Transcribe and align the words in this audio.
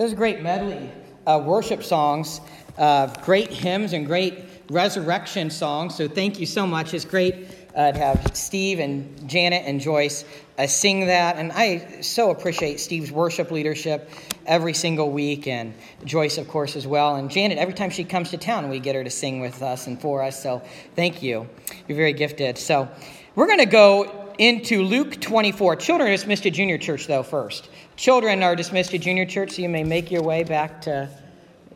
Those 0.00 0.14
are 0.14 0.16
great 0.16 0.40
medley 0.40 0.90
uh, 1.26 1.42
worship 1.44 1.82
songs, 1.84 2.40
uh, 2.78 3.08
great 3.22 3.50
hymns, 3.50 3.92
and 3.92 4.06
great 4.06 4.44
resurrection 4.70 5.50
songs. 5.50 5.94
So 5.94 6.08
thank 6.08 6.40
you 6.40 6.46
so 6.46 6.66
much. 6.66 6.94
It's 6.94 7.04
great 7.04 7.48
uh, 7.74 7.92
to 7.92 7.98
have 7.98 8.30
Steve 8.34 8.78
and 8.78 9.28
Janet 9.28 9.64
and 9.66 9.78
Joyce 9.78 10.24
uh, 10.56 10.66
sing 10.66 11.04
that. 11.08 11.36
And 11.36 11.52
I 11.52 12.00
so 12.00 12.30
appreciate 12.30 12.80
Steve's 12.80 13.12
worship 13.12 13.50
leadership 13.50 14.08
every 14.46 14.72
single 14.72 15.10
week, 15.10 15.46
and 15.46 15.74
Joyce, 16.06 16.38
of 16.38 16.48
course, 16.48 16.76
as 16.76 16.86
well. 16.86 17.16
And 17.16 17.30
Janet, 17.30 17.58
every 17.58 17.74
time 17.74 17.90
she 17.90 18.02
comes 18.02 18.30
to 18.30 18.38
town, 18.38 18.70
we 18.70 18.80
get 18.80 18.94
her 18.94 19.04
to 19.04 19.10
sing 19.10 19.40
with 19.40 19.62
us 19.62 19.86
and 19.86 20.00
for 20.00 20.22
us. 20.22 20.42
So 20.42 20.62
thank 20.96 21.22
you. 21.22 21.46
You're 21.88 21.96
very 21.96 22.14
gifted. 22.14 22.56
So 22.56 22.88
we're 23.34 23.48
going 23.48 23.58
to 23.58 23.66
go 23.66 24.19
into 24.40 24.82
Luke 24.82 25.20
24. 25.20 25.76
Children 25.76 26.08
are 26.08 26.12
dismissed 26.12 26.44
to 26.44 26.50
junior 26.50 26.78
church, 26.78 27.06
though, 27.06 27.22
first. 27.22 27.68
Children 27.96 28.42
are 28.42 28.56
dismissed 28.56 28.92
to 28.92 28.98
junior 28.98 29.26
church, 29.26 29.50
so 29.50 29.62
you 29.62 29.68
may 29.68 29.84
make 29.84 30.10
your 30.10 30.22
way 30.22 30.44
back 30.44 30.80
to 30.82 31.10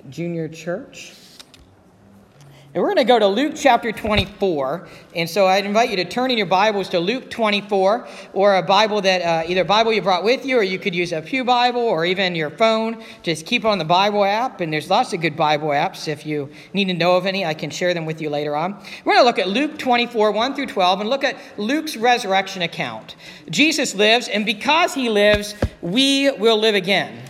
junior 0.09 0.49
church. 0.49 1.13
And 2.75 2.83
we're 2.83 2.89
going 2.89 2.97
to 2.97 3.05
go 3.05 3.21
to 3.21 3.29
Luke 3.29 3.53
chapter 3.55 3.93
24. 3.93 4.89
And 5.15 5.31
so 5.31 5.47
I'd 5.47 5.65
invite 5.65 5.91
you 5.91 5.97
to 5.99 6.05
turn 6.05 6.33
in 6.33 6.37
your 6.37 6.49
Bibles 6.49 6.89
to 6.89 6.99
Luke 6.99 7.31
24 7.31 8.09
or 8.33 8.57
a 8.57 8.63
Bible 8.65 9.01
that 9.03 9.23
uh, 9.23 9.49
either 9.49 9.63
Bible 9.63 9.93
you 9.93 10.03
brought 10.03 10.25
with 10.25 10.45
you 10.45 10.59
or 10.59 10.65
you 10.65 10.81
could 10.81 10.93
use 10.93 11.13
a 11.13 11.23
Pew 11.23 11.45
Bible 11.45 11.83
or 11.83 12.05
even 12.05 12.35
your 12.35 12.51
phone. 12.51 13.01
Just 13.23 13.47
keep 13.47 13.65
on 13.65 13.79
the 13.79 13.85
Bible 13.85 14.25
app. 14.25 14.61
And 14.61 14.73
there's 14.73 14.91
lots 14.91 15.13
of 15.13 15.21
good 15.21 15.37
Bible 15.37 15.69
apps. 15.69 16.09
If 16.09 16.27
you 16.27 16.51
need 16.73 16.87
to 16.87 16.95
know 16.95 17.17
of 17.17 17.27
any, 17.27 17.47
I 17.47 17.55
can 17.55 17.71
share 17.71 17.95
them 17.95 18.07
with 18.07 18.21
you 18.21 18.29
later 18.29 18.57
on. 18.57 18.73
We're 19.05 19.13
going 19.15 19.23
to 19.23 19.27
look 19.27 19.39
at 19.39 19.49
Luke 19.49 19.79
24, 19.79 20.33
1 20.33 20.55
through 20.57 20.67
12, 20.67 21.01
and 21.01 21.09
look 21.09 21.23
at 21.23 21.37
Luke's 21.57 21.97
resurrection 21.97 22.63
account. 22.63 23.15
Jesus 23.51 23.95
lives, 23.95 24.27
and 24.27 24.45
because 24.45 24.95
he 24.95 25.09
lives, 25.09 25.55
we 25.81 26.29
will 26.33 26.59
live 26.59 26.75
again. 26.75 27.23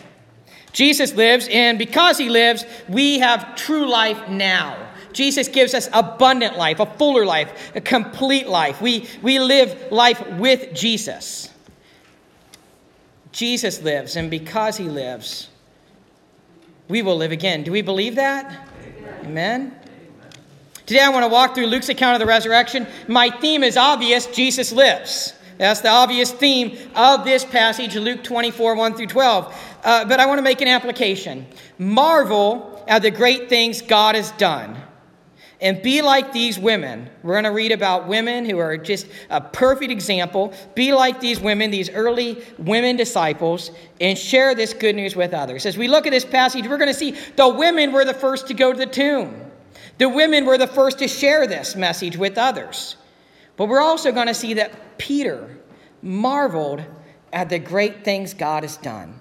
Jesus 0.73 1.15
lives, 1.15 1.49
and 1.52 1.79
because 1.79 2.16
he 2.16 2.30
lives, 2.30 2.65
we 2.88 3.19
have 3.19 3.57
true 3.57 3.87
life 3.87 4.27
now. 4.30 4.93
Jesus 5.15 5.48
gives 5.48 5.73
us 5.73 5.88
abundant 5.93 6.59
life, 6.59 6.80
a 6.80 6.87
fuller 6.87 7.24
life, 7.24 7.73
a 7.74 7.80
complete 7.80 8.48
life. 8.48 8.82
We, 8.82 9.09
we 9.23 9.38
live 9.38 9.90
life 9.90 10.26
with 10.32 10.74
Jesus. 10.74 11.51
Jesus 13.32 13.82
lives, 13.82 14.16
and 14.16 14.30
because 14.30 14.76
he 14.76 14.84
lives, 14.84 15.48
we 16.88 17.02
will 17.02 17.16
live 17.16 17.32
again. 17.32 17.62
Do 17.62 17.73
we 17.73 17.82
believe 17.82 18.16
that? 18.16 18.68
Amen. 18.87 19.18
Amen. 19.24 19.80
Today 20.87 21.01
I 21.01 21.09
want 21.09 21.24
to 21.24 21.28
walk 21.28 21.54
through 21.54 21.66
Luke's 21.66 21.88
account 21.88 22.15
of 22.15 22.21
the 22.21 22.26
resurrection. 22.26 22.87
My 23.09 23.30
theme 23.30 23.65
is 23.65 23.76
obvious 23.76 24.26
Jesus 24.26 24.71
lives. 24.71 25.32
That's 25.56 25.80
the 25.80 25.88
obvious 25.88 26.30
theme 26.32 26.76
of 26.95 27.24
this 27.24 27.45
passage, 27.45 27.96
Luke 27.96 28.23
24, 28.23 28.74
1 28.74 28.95
through 28.95 29.06
12. 29.06 29.78
Uh, 29.84 30.04
but 30.04 30.21
I 30.21 30.26
want 30.26 30.38
to 30.38 30.43
make 30.43 30.60
an 30.60 30.68
application. 30.68 31.46
Marvel 31.78 32.84
at 32.87 33.02
the 33.02 33.10
great 33.10 33.49
things 33.49 33.80
God 33.80 34.15
has 34.15 34.30
done 34.32 34.76
and 35.65 35.80
be 35.80 36.02
like 36.02 36.32
these 36.34 36.59
women. 36.59 37.09
We're 37.23 37.32
going 37.32 37.45
to 37.45 37.51
read 37.51 37.73
about 37.73 38.07
women 38.07 38.45
who 38.45 38.59
are 38.59 38.76
just 38.76 39.07
a 39.30 39.40
perfect 39.40 39.90
example. 39.90 40.52
Be 40.74 40.93
like 40.93 41.21
these 41.21 41.40
women, 41.40 41.71
these 41.71 41.88
early 41.88 42.45
women 42.59 42.96
disciples, 42.96 43.71
and 43.98 44.18
share 44.18 44.54
this 44.54 44.74
good 44.74 44.95
news 44.95 45.16
with 45.16 45.32
others. 45.32 45.65
As 45.65 45.79
we 45.79 45.88
look 45.88 46.06
at 46.06 46.10
this 46.10 46.24
passage, 46.24 46.68
we're 46.68 46.76
going 46.76 46.93
to 46.93 46.95
see 46.95 47.12
the 47.37 47.48
women 47.48 47.93
were 47.93 48.04
the 48.04 48.12
first 48.12 48.46
to 48.48 48.54
go 48.54 48.73
to 48.74 48.79
the 48.79 48.87
tomb. 48.87 49.34
The 49.96 50.09
women 50.09 50.45
were 50.45 50.59
the 50.59 50.66
first 50.66 50.98
to 50.98 51.09
share 51.09 51.46
this 51.46 51.74
message 51.74 52.18
with 52.18 52.37
others. 52.37 52.96
But 53.56 53.68
we're 53.68 53.80
also 53.80 54.12
going 54.12 54.26
to 54.26 54.34
see 54.34 54.54
that 54.54 54.99
Peter 54.99 55.59
marveled 56.02 56.84
at 57.32 57.49
the 57.49 57.59
great 57.59 58.04
things 58.04 58.34
God 58.34 58.65
has 58.65 58.76
done. 58.76 59.18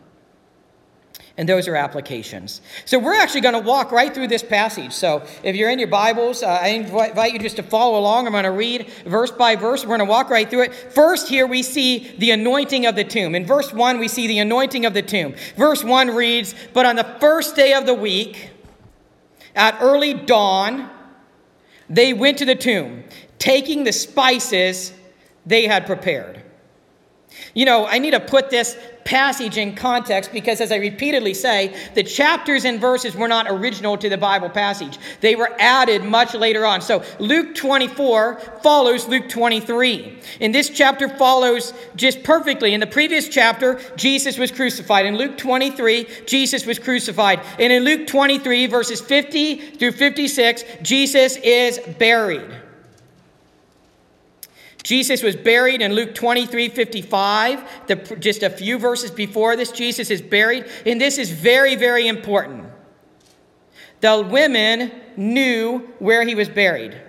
And 1.35 1.49
those 1.49 1.67
are 1.67 1.75
applications. 1.75 2.61
So 2.85 2.99
we're 2.99 3.15
actually 3.15 3.41
going 3.41 3.55
to 3.55 3.67
walk 3.67 3.91
right 3.91 4.13
through 4.13 4.27
this 4.27 4.43
passage. 4.43 4.93
So 4.93 5.25
if 5.41 5.55
you're 5.55 5.71
in 5.71 5.79
your 5.79 5.87
Bibles, 5.87 6.43
uh, 6.43 6.47
I 6.47 6.67
invite 6.67 7.33
you 7.33 7.39
just 7.39 7.55
to 7.55 7.63
follow 7.63 7.97
along. 7.97 8.27
I'm 8.27 8.33
going 8.33 8.43
to 8.43 8.51
read 8.51 8.87
verse 9.05 9.31
by 9.31 9.55
verse. 9.55 9.81
We're 9.81 9.97
going 9.97 10.07
to 10.07 10.11
walk 10.11 10.29
right 10.29 10.47
through 10.47 10.63
it. 10.63 10.75
First, 10.75 11.27
here 11.27 11.47
we 11.47 11.63
see 11.63 12.15
the 12.19 12.29
anointing 12.29 12.85
of 12.85 12.95
the 12.95 13.03
tomb. 13.03 13.33
In 13.33 13.47
verse 13.47 13.73
1, 13.73 13.97
we 13.97 14.07
see 14.07 14.27
the 14.27 14.37
anointing 14.37 14.85
of 14.85 14.93
the 14.93 15.01
tomb. 15.01 15.33
Verse 15.57 15.83
1 15.83 16.09
reads 16.09 16.53
But 16.71 16.85
on 16.85 16.95
the 16.95 17.15
first 17.19 17.55
day 17.55 17.73
of 17.73 17.87
the 17.87 17.95
week, 17.95 18.51
at 19.55 19.75
early 19.81 20.13
dawn, 20.13 20.89
they 21.89 22.13
went 22.13 22.37
to 22.39 22.45
the 22.45 22.55
tomb, 22.55 23.05
taking 23.39 23.85
the 23.85 23.93
spices 23.93 24.93
they 25.47 25.65
had 25.65 25.87
prepared. 25.87 26.43
You 27.55 27.65
know, 27.65 27.87
I 27.87 27.99
need 27.99 28.11
to 28.11 28.19
put 28.19 28.49
this 28.49 28.77
passage 29.05 29.57
in 29.57 29.75
context 29.75 30.31
because, 30.31 30.61
as 30.61 30.71
I 30.71 30.77
repeatedly 30.77 31.33
say, 31.33 31.75
the 31.93 32.03
chapters 32.03 32.65
and 32.65 32.79
verses 32.79 33.15
were 33.15 33.27
not 33.27 33.47
original 33.49 33.97
to 33.97 34.09
the 34.09 34.17
Bible 34.17 34.49
passage. 34.49 34.97
They 35.21 35.35
were 35.35 35.49
added 35.59 36.03
much 36.03 36.33
later 36.33 36.65
on. 36.65 36.81
So 36.81 37.03
Luke 37.19 37.55
24 37.55 38.39
follows 38.61 39.07
Luke 39.07 39.29
23. 39.29 40.19
And 40.41 40.53
this 40.53 40.69
chapter 40.69 41.09
follows 41.09 41.73
just 41.95 42.23
perfectly. 42.23 42.73
In 42.73 42.79
the 42.79 42.87
previous 42.87 43.29
chapter, 43.29 43.79
Jesus 43.95 44.37
was 44.37 44.51
crucified. 44.51 45.05
In 45.05 45.17
Luke 45.17 45.37
23, 45.37 46.07
Jesus 46.25 46.65
was 46.65 46.79
crucified. 46.79 47.41
And 47.59 47.71
in 47.73 47.83
Luke 47.83 48.07
23, 48.07 48.67
verses 48.67 49.01
50 49.01 49.55
through 49.77 49.91
56, 49.91 50.63
Jesus 50.81 51.37
is 51.37 51.79
buried. 51.99 52.51
Jesus 54.83 55.23
was 55.23 55.37
buried 55.37 55.81
in 55.81 55.93
Luke 55.93 56.13
23 56.13 56.69
55. 56.69 57.87
The, 57.87 57.95
just 58.19 58.43
a 58.43 58.49
few 58.49 58.77
verses 58.77 59.11
before 59.11 59.55
this, 59.55 59.71
Jesus 59.71 60.11
is 60.11 60.21
buried. 60.21 60.69
And 60.85 60.99
this 60.99 61.17
is 61.17 61.31
very, 61.31 61.75
very 61.75 62.07
important. 62.07 62.65
The 64.01 64.21
women 64.29 64.91
knew 65.15 65.79
where 65.99 66.25
he 66.25 66.35
was 66.35 66.49
buried. 66.49 66.99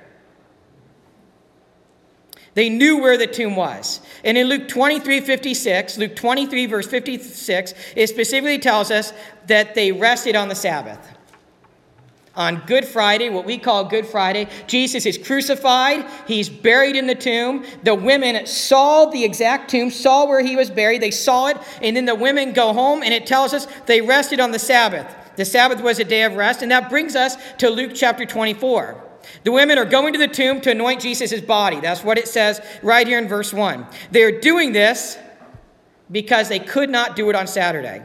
They 2.54 2.68
knew 2.68 2.98
where 2.98 3.18
the 3.18 3.26
tomb 3.26 3.56
was. 3.56 4.00
And 4.22 4.38
in 4.38 4.46
Luke 4.46 4.68
23 4.68 5.20
56, 5.20 5.98
Luke 5.98 6.14
23, 6.14 6.66
verse 6.66 6.86
56, 6.86 7.74
it 7.96 8.06
specifically 8.06 8.60
tells 8.60 8.92
us 8.92 9.12
that 9.48 9.74
they 9.74 9.90
rested 9.90 10.36
on 10.36 10.48
the 10.48 10.54
Sabbath 10.54 11.14
on 12.36 12.62
Good 12.66 12.84
Friday, 12.84 13.28
what 13.28 13.44
we 13.44 13.58
call 13.58 13.84
Good 13.84 14.06
Friday. 14.06 14.48
Jesus 14.66 15.06
is 15.06 15.18
crucified. 15.18 16.06
He's 16.26 16.48
buried 16.48 16.96
in 16.96 17.06
the 17.06 17.14
tomb. 17.14 17.64
The 17.82 17.94
women 17.94 18.46
saw 18.46 19.06
the 19.06 19.24
exact 19.24 19.70
tomb, 19.70 19.90
saw 19.90 20.26
where 20.26 20.42
he 20.42 20.56
was 20.56 20.70
buried. 20.70 21.02
They 21.02 21.10
saw 21.10 21.48
it. 21.48 21.58
And 21.80 21.96
then 21.96 22.04
the 22.04 22.14
women 22.14 22.52
go 22.52 22.72
home, 22.72 23.02
and 23.02 23.14
it 23.14 23.26
tells 23.26 23.54
us 23.54 23.66
they 23.86 24.00
rested 24.00 24.40
on 24.40 24.50
the 24.50 24.58
Sabbath. 24.58 25.14
The 25.36 25.44
Sabbath 25.44 25.80
was 25.80 25.98
a 25.98 26.04
day 26.04 26.22
of 26.22 26.34
rest. 26.34 26.62
And 26.62 26.70
that 26.70 26.90
brings 26.90 27.16
us 27.16 27.36
to 27.58 27.70
Luke 27.70 27.92
chapter 27.94 28.24
24. 28.24 29.02
The 29.42 29.52
women 29.52 29.78
are 29.78 29.84
going 29.84 30.12
to 30.12 30.18
the 30.18 30.28
tomb 30.28 30.60
to 30.62 30.70
anoint 30.70 31.00
Jesus' 31.00 31.40
body. 31.40 31.80
That's 31.80 32.04
what 32.04 32.18
it 32.18 32.28
says 32.28 32.60
right 32.82 33.06
here 33.06 33.18
in 33.18 33.26
verse 33.26 33.52
1. 33.52 33.86
They're 34.10 34.40
doing 34.40 34.72
this 34.72 35.18
because 36.10 36.48
they 36.48 36.58
could 36.58 36.90
not 36.90 37.16
do 37.16 37.30
it 37.30 37.36
on 37.36 37.46
Saturday 37.46 38.02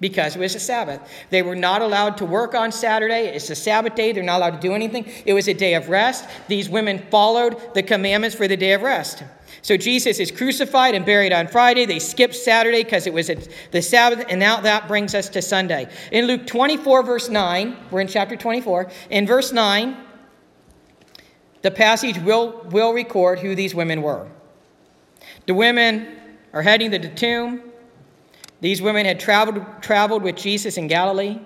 because 0.00 0.36
it 0.36 0.38
was 0.38 0.54
a 0.54 0.60
Sabbath. 0.60 1.00
They 1.30 1.42
were 1.42 1.56
not 1.56 1.82
allowed 1.82 2.16
to 2.18 2.24
work 2.24 2.54
on 2.54 2.70
Saturday. 2.70 3.28
It's 3.28 3.50
a 3.50 3.56
Sabbath 3.56 3.94
day. 3.94 4.12
They're 4.12 4.22
not 4.22 4.38
allowed 4.38 4.60
to 4.60 4.68
do 4.68 4.74
anything. 4.74 5.10
It 5.24 5.32
was 5.32 5.48
a 5.48 5.54
day 5.54 5.74
of 5.74 5.88
rest. 5.88 6.28
These 6.46 6.68
women 6.68 6.98
followed 7.10 7.74
the 7.74 7.82
commandments 7.82 8.36
for 8.36 8.46
the 8.46 8.56
day 8.56 8.72
of 8.72 8.82
rest. 8.82 9.24
So 9.62 9.76
Jesus 9.76 10.20
is 10.20 10.30
crucified 10.30 10.94
and 10.94 11.04
buried 11.04 11.32
on 11.32 11.48
Friday. 11.48 11.84
They 11.84 11.98
skipped 11.98 12.34
Saturday 12.34 12.84
because 12.84 13.06
it 13.06 13.12
was 13.12 13.30
the 13.70 13.82
Sabbath, 13.82 14.24
and 14.28 14.38
now 14.38 14.60
that 14.60 14.86
brings 14.86 15.14
us 15.14 15.28
to 15.30 15.42
Sunday. 15.42 15.88
In 16.12 16.26
Luke 16.26 16.46
24, 16.46 17.02
verse 17.02 17.28
9, 17.28 17.76
we're 17.90 18.00
in 18.00 18.08
chapter 18.08 18.36
24. 18.36 18.90
In 19.10 19.26
verse 19.26 19.52
9, 19.52 19.96
the 21.62 21.70
passage 21.70 22.18
will, 22.18 22.62
will 22.70 22.92
record 22.92 23.40
who 23.40 23.54
these 23.54 23.74
women 23.74 24.02
were. 24.02 24.28
The 25.46 25.54
women 25.54 26.16
are 26.52 26.62
heading 26.62 26.90
to 26.92 26.98
the 26.98 27.08
tomb. 27.08 27.67
These 28.60 28.82
women 28.82 29.06
had 29.06 29.20
traveled, 29.20 29.64
traveled 29.82 30.22
with 30.22 30.36
Jesus 30.36 30.76
in 30.76 30.88
Galilee. 30.88 31.38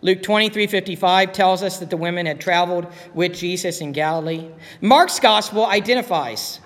Luke 0.00 0.22
23 0.22 0.66
55 0.66 1.32
tells 1.32 1.62
us 1.62 1.78
that 1.78 1.90
the 1.90 1.96
women 1.96 2.26
had 2.26 2.40
traveled 2.40 2.86
with 3.14 3.34
Jesus 3.34 3.80
in 3.80 3.92
Galilee. 3.92 4.48
Mark's 4.80 5.18
gospel 5.18 5.66
identifies 5.66 6.60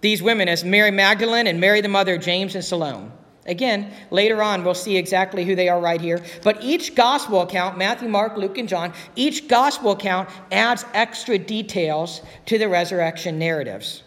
these 0.00 0.22
women 0.22 0.48
as 0.48 0.64
Mary 0.64 0.90
Magdalene 0.90 1.46
and 1.46 1.60
Mary, 1.60 1.80
the 1.80 1.88
mother 1.88 2.14
of 2.14 2.22
James 2.22 2.54
and 2.54 2.64
Salome. 2.64 3.10
Again, 3.46 3.92
later 4.10 4.42
on, 4.42 4.64
we'll 4.64 4.74
see 4.74 4.96
exactly 4.96 5.44
who 5.44 5.56
they 5.56 5.68
are 5.68 5.80
right 5.80 6.00
here. 6.00 6.22
But 6.42 6.62
each 6.62 6.94
gospel 6.94 7.40
account, 7.40 7.76
Matthew, 7.76 8.08
Mark, 8.08 8.36
Luke, 8.36 8.58
and 8.58 8.68
John, 8.68 8.92
each 9.16 9.48
gospel 9.48 9.92
account 9.92 10.28
adds 10.52 10.84
extra 10.94 11.38
details 11.38 12.22
to 12.46 12.58
the 12.58 12.68
resurrection 12.68 13.38
narratives. 13.38 14.02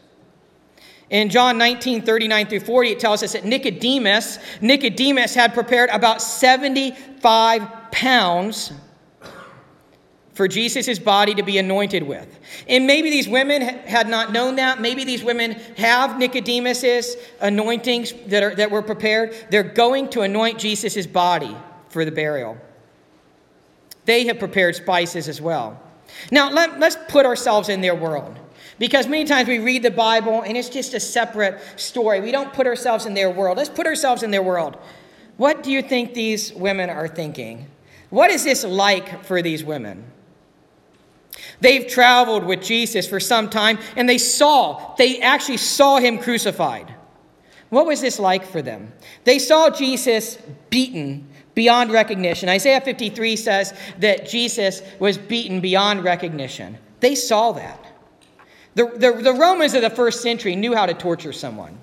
In 1.13 1.29
John 1.29 1.59
19, 1.59 2.01
39 2.01 2.47
through 2.47 2.59
40, 2.61 2.89
it 2.89 2.99
tells 2.99 3.21
us 3.21 3.33
that 3.33 3.45
Nicodemus, 3.45 4.39
Nicodemus 4.61 5.35
had 5.35 5.53
prepared 5.53 5.91
about 5.91 6.23
75 6.23 7.91
pounds 7.91 8.73
for 10.33 10.47
Jesus' 10.47 10.97
body 10.97 11.35
to 11.35 11.43
be 11.43 11.59
anointed 11.59 12.01
with. 12.01 12.27
And 12.67 12.87
maybe 12.87 13.11
these 13.11 13.27
women 13.29 13.61
had 13.61 14.09
not 14.09 14.31
known 14.31 14.55
that. 14.55 14.81
Maybe 14.81 15.03
these 15.03 15.23
women 15.23 15.51
have 15.77 16.17
Nicodemus's 16.17 17.15
anointings 17.39 18.13
that, 18.25 18.41
are, 18.41 18.55
that 18.55 18.71
were 18.71 18.81
prepared. 18.81 19.35
They're 19.51 19.61
going 19.61 20.09
to 20.09 20.21
anoint 20.21 20.57
Jesus' 20.57 21.05
body 21.05 21.55
for 21.89 22.05
the 22.05 22.11
burial. 22.11 22.57
They 24.05 24.25
have 24.25 24.39
prepared 24.39 24.75
spices 24.75 25.29
as 25.29 25.39
well. 25.39 25.79
Now, 26.31 26.49
let, 26.49 26.79
let's 26.79 26.97
put 27.07 27.27
ourselves 27.27 27.69
in 27.69 27.81
their 27.81 27.93
world. 27.93 28.39
Because 28.83 29.07
many 29.07 29.23
times 29.23 29.47
we 29.47 29.59
read 29.59 29.81
the 29.81 29.91
Bible 29.91 30.41
and 30.41 30.57
it's 30.57 30.67
just 30.67 30.93
a 30.93 30.99
separate 30.99 31.57
story. 31.77 32.19
We 32.19 32.33
don't 32.33 32.51
put 32.51 32.67
ourselves 32.67 33.05
in 33.05 33.13
their 33.13 33.29
world. 33.29 33.55
Let's 33.55 33.69
put 33.69 33.87
ourselves 33.87 34.23
in 34.23 34.31
their 34.31 34.43
world. 34.43 34.77
What 35.37 35.63
do 35.63 35.71
you 35.71 35.81
think 35.81 36.13
these 36.13 36.51
women 36.53 36.89
are 36.89 37.07
thinking? 37.07 37.71
What 38.09 38.29
is 38.29 38.43
this 38.43 38.65
like 38.65 39.23
for 39.23 39.41
these 39.41 39.63
women? 39.63 40.03
They've 41.61 41.87
traveled 41.87 42.43
with 42.43 42.61
Jesus 42.61 43.07
for 43.07 43.21
some 43.21 43.49
time 43.49 43.79
and 43.95 44.09
they 44.09 44.17
saw, 44.17 44.93
they 44.97 45.21
actually 45.21 45.59
saw 45.59 45.99
him 45.99 46.17
crucified. 46.17 46.93
What 47.69 47.85
was 47.85 48.01
this 48.01 48.19
like 48.19 48.45
for 48.45 48.61
them? 48.61 48.91
They 49.23 49.39
saw 49.39 49.69
Jesus 49.69 50.37
beaten 50.69 51.29
beyond 51.55 51.93
recognition. 51.93 52.49
Isaiah 52.49 52.81
53 52.81 53.37
says 53.37 53.73
that 53.99 54.27
Jesus 54.27 54.81
was 54.99 55.17
beaten 55.17 55.61
beyond 55.61 56.03
recognition. 56.03 56.77
They 56.99 57.15
saw 57.15 57.53
that. 57.53 57.92
The, 58.75 58.85
the, 58.85 59.11
the 59.21 59.33
Romans 59.33 59.73
of 59.73 59.81
the 59.81 59.89
first 59.89 60.21
century 60.21 60.55
knew 60.55 60.75
how 60.75 60.85
to 60.85 60.93
torture 60.93 61.33
someone, 61.33 61.77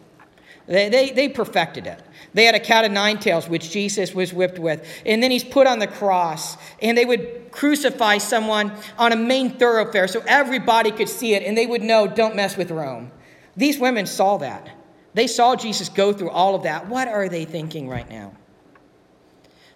they, 0.67 0.89
they, 0.89 1.11
they 1.11 1.29
perfected 1.29 1.87
it. 1.87 2.01
They 2.33 2.45
had 2.45 2.55
a 2.55 2.61
cat 2.61 2.85
of 2.85 2.93
nine 2.93 3.19
tails, 3.19 3.49
which 3.49 3.71
Jesus 3.71 4.15
was 4.15 4.33
whipped 4.33 4.59
with. 4.59 4.87
And 5.05 5.23
then 5.23 5.31
he's 5.31 5.43
put 5.43 5.67
on 5.67 5.81
the 5.81 5.89
cross. 5.89 6.57
And 6.81 6.97
they 6.97 7.05
would 7.05 7.51
crucify 7.51 8.19
someone 8.19 8.73
on 8.97 9.13
a 9.13 9.17
main 9.17 9.59
thoroughfare 9.59 10.07
so 10.07 10.23
everybody 10.27 10.93
could 10.93 11.09
see 11.09 11.35
it 11.35 11.43
and 11.43 11.59
they 11.59 11.67
would 11.67 11.83
know, 11.83 12.07
don't 12.07 12.37
mess 12.37 12.57
with 12.57 12.71
Rome. 12.71 13.11
These 13.57 13.81
women 13.81 14.07
saw 14.07 14.37
that. 14.39 14.71
They 15.13 15.27
saw 15.27 15.57
Jesus 15.57 15.89
go 15.89 16.13
through 16.13 16.31
all 16.31 16.55
of 16.55 16.63
that. 16.63 16.87
What 16.89 17.09
are 17.09 17.29
they 17.29 17.45
thinking 17.45 17.89
right 17.89 18.09
now? 18.09 18.33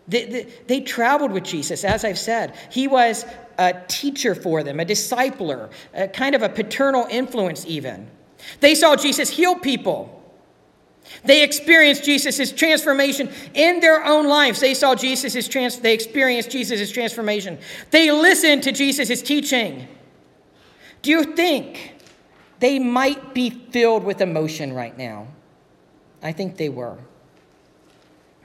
They, 0.06 0.24
they, 0.26 0.42
they, 0.66 0.80
traveled 0.80 1.32
with 1.32 1.44
Jesus, 1.44 1.82
as 1.82 2.04
I've 2.04 2.18
said. 2.18 2.54
He 2.70 2.86
was 2.86 3.24
a 3.58 3.74
teacher 3.88 4.34
for 4.34 4.62
them, 4.62 4.78
a 4.80 4.84
discipler, 4.84 5.70
a 5.94 6.08
kind 6.08 6.34
of 6.34 6.42
a 6.42 6.48
paternal 6.48 7.06
influence, 7.10 7.64
even. 7.66 8.10
They 8.60 8.74
saw 8.74 8.96
Jesus 8.96 9.30
heal 9.30 9.56
people. 9.56 10.22
They 11.24 11.42
experienced 11.42 12.04
Jesus' 12.04 12.52
transformation 12.52 13.30
in 13.54 13.80
their 13.80 14.04
own 14.04 14.26
lives. 14.26 14.60
They 14.60 14.74
saw 14.74 14.94
Jesus' 14.94 15.48
trans- 15.48 15.78
they 15.78 15.94
experienced 15.94 16.50
Jesus' 16.50 16.90
transformation. 16.90 17.58
They 17.90 18.10
listened 18.10 18.62
to 18.64 18.72
Jesus' 18.72 19.22
teaching. 19.22 19.88
Do 21.02 21.10
you 21.10 21.24
think 21.34 21.94
they 22.60 22.78
might 22.78 23.34
be 23.34 23.50
filled 23.50 24.04
with 24.04 24.20
emotion 24.20 24.72
right 24.72 24.96
now? 24.96 25.28
I 26.22 26.32
think 26.32 26.56
they 26.56 26.70
were. 26.70 26.98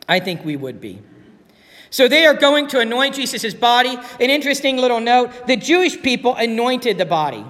I 0.07 0.19
think 0.19 0.44
we 0.44 0.56
would 0.56 0.81
be. 0.81 1.00
So 1.89 2.07
they 2.07 2.25
are 2.25 2.33
going 2.33 2.68
to 2.68 2.80
anoint 2.80 3.15
Jesus' 3.15 3.53
body. 3.53 3.97
An 4.19 4.30
interesting 4.30 4.77
little 4.77 5.00
note 5.00 5.47
the 5.47 5.56
Jewish 5.56 6.01
people 6.01 6.36
anointed 6.36 6.97
the 6.97 7.06
body. 7.06 7.45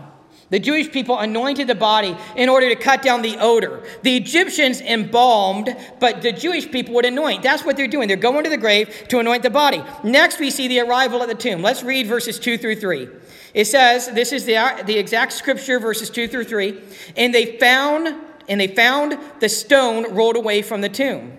The 0.49 0.59
Jewish 0.59 0.91
people 0.91 1.17
anointed 1.19 1.67
the 1.67 1.75
body 1.75 2.17
in 2.35 2.49
order 2.49 2.69
to 2.69 2.75
cut 2.75 3.03
down 3.03 3.21
the 3.21 3.37
odor. 3.37 3.83
The 4.01 4.17
Egyptians 4.17 4.81
embalmed, 4.81 5.75
but 5.99 6.23
the 6.23 6.31
Jewish 6.31 6.71
people 6.71 6.95
would 6.95 7.05
anoint. 7.05 7.43
That's 7.43 7.63
what 7.63 7.77
they're 7.77 7.87
doing. 7.87 8.07
They're 8.07 8.17
going 8.17 8.43
to 8.45 8.49
the 8.49 8.57
grave 8.57 9.07
to 9.09 9.19
anoint 9.19 9.43
the 9.43 9.51
body. 9.51 9.83
Next, 10.03 10.39
we 10.39 10.49
see 10.49 10.67
the 10.67 10.79
arrival 10.79 11.21
at 11.21 11.29
the 11.29 11.35
tomb. 11.35 11.61
Let's 11.61 11.83
read 11.83 12.07
verses 12.07 12.39
2 12.39 12.57
through 12.57 12.77
3. 12.77 13.09
It 13.53 13.65
says, 13.65 14.09
this 14.09 14.31
is 14.31 14.45
the, 14.45 14.83
the 14.85 14.97
exact 14.97 15.33
scripture, 15.33 15.79
verses 15.79 16.09
2 16.09 16.27
through 16.27 16.45
3. 16.45 16.79
And 17.15 17.33
they 17.33 17.57
found, 17.57 18.15
and 18.47 18.59
they 18.59 18.67
found 18.67 19.19
the 19.39 19.49
stone 19.49 20.15
rolled 20.15 20.35
away 20.35 20.63
from 20.63 20.81
the 20.81 20.89
tomb. 20.89 21.37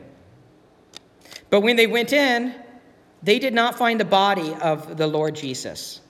But 1.50 1.62
when 1.62 1.74
they 1.74 1.88
went 1.88 2.12
in, 2.12 2.54
they 3.22 3.38
did 3.38 3.54
not 3.54 3.76
find 3.76 4.00
the 4.00 4.04
body 4.04 4.54
of 4.54 4.96
the 4.96 5.06
Lord 5.06 5.34
Jesus. 5.34 6.00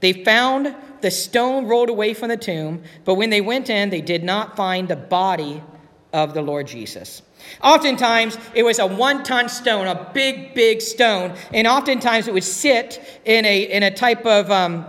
They 0.00 0.12
found 0.12 0.74
the 1.00 1.10
stone 1.10 1.66
rolled 1.66 1.88
away 1.88 2.14
from 2.14 2.28
the 2.28 2.36
tomb, 2.36 2.82
but 3.04 3.14
when 3.14 3.30
they 3.30 3.40
went 3.40 3.70
in, 3.70 3.90
they 3.90 4.00
did 4.00 4.22
not 4.22 4.56
find 4.56 4.88
the 4.88 4.96
body 4.96 5.62
of 6.12 6.34
the 6.34 6.42
Lord 6.42 6.66
Jesus. 6.66 7.22
Oftentimes, 7.62 8.38
it 8.54 8.62
was 8.62 8.78
a 8.78 8.86
one 8.86 9.22
ton 9.22 9.48
stone, 9.48 9.86
a 9.86 10.10
big, 10.14 10.54
big 10.54 10.80
stone, 10.80 11.34
and 11.52 11.66
oftentimes 11.66 12.28
it 12.28 12.34
would 12.34 12.44
sit 12.44 13.20
in 13.24 13.44
a, 13.44 13.62
in 13.62 13.82
a 13.82 13.90
type 13.90 14.24
of 14.24 14.50
um, 14.50 14.86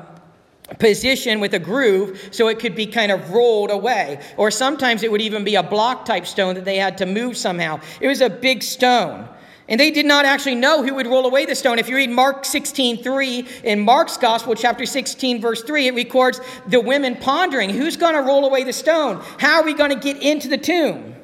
position 0.80 1.40
with 1.40 1.54
a 1.54 1.60
groove 1.60 2.30
so 2.32 2.48
it 2.48 2.60
could 2.60 2.76
be 2.76 2.86
kind 2.88 3.12
of 3.12 3.32
rolled 3.32 3.72
away. 3.72 4.20
Or 4.38 4.52
sometimes 4.52 5.04
it 5.04 5.12
would 5.12 5.22
even 5.22 5.44
be 5.44 5.56
a 5.56 5.64
block 5.64 6.06
type 6.06 6.26
stone 6.26 6.56
that 6.56 6.66
they 6.66 6.78
had 6.78 6.98
to 7.00 7.06
move 7.06 7.38
somehow. 7.38 7.80
It 8.00 8.08
was 8.08 8.22
a 8.22 8.30
big 8.30 8.64
stone. 8.64 9.28
And 9.68 9.80
they 9.80 9.90
did 9.90 10.06
not 10.06 10.26
actually 10.26 10.56
know 10.56 10.84
who 10.84 10.94
would 10.96 11.08
roll 11.08 11.26
away 11.26 11.46
the 11.46 11.56
stone. 11.56 11.80
If 11.80 11.90
you 11.90 11.96
read 11.96 12.12
Mark 12.12 12.46
16, 12.46 13.02
3, 13.02 13.48
in 13.64 13.80
Mark's 13.80 14.16
Gospel, 14.18 14.54
chapter 14.54 14.86
16, 14.86 15.42
verse 15.42 15.64
3, 15.64 15.88
it 15.88 15.96
records 15.96 16.40
the 16.68 16.80
women 16.80 17.16
pondering 17.16 17.72
who's 17.72 17.98
going 17.98 18.14
to 18.14 18.22
roll 18.22 18.46
away 18.46 18.64
the 18.64 18.74
stone? 18.74 19.24
How 19.40 19.62
are 19.62 19.64
we 19.64 19.74
going 19.74 19.90
to 19.90 20.00
get 20.00 20.22
into 20.22 20.48
the 20.48 20.58
tomb? 20.58 21.16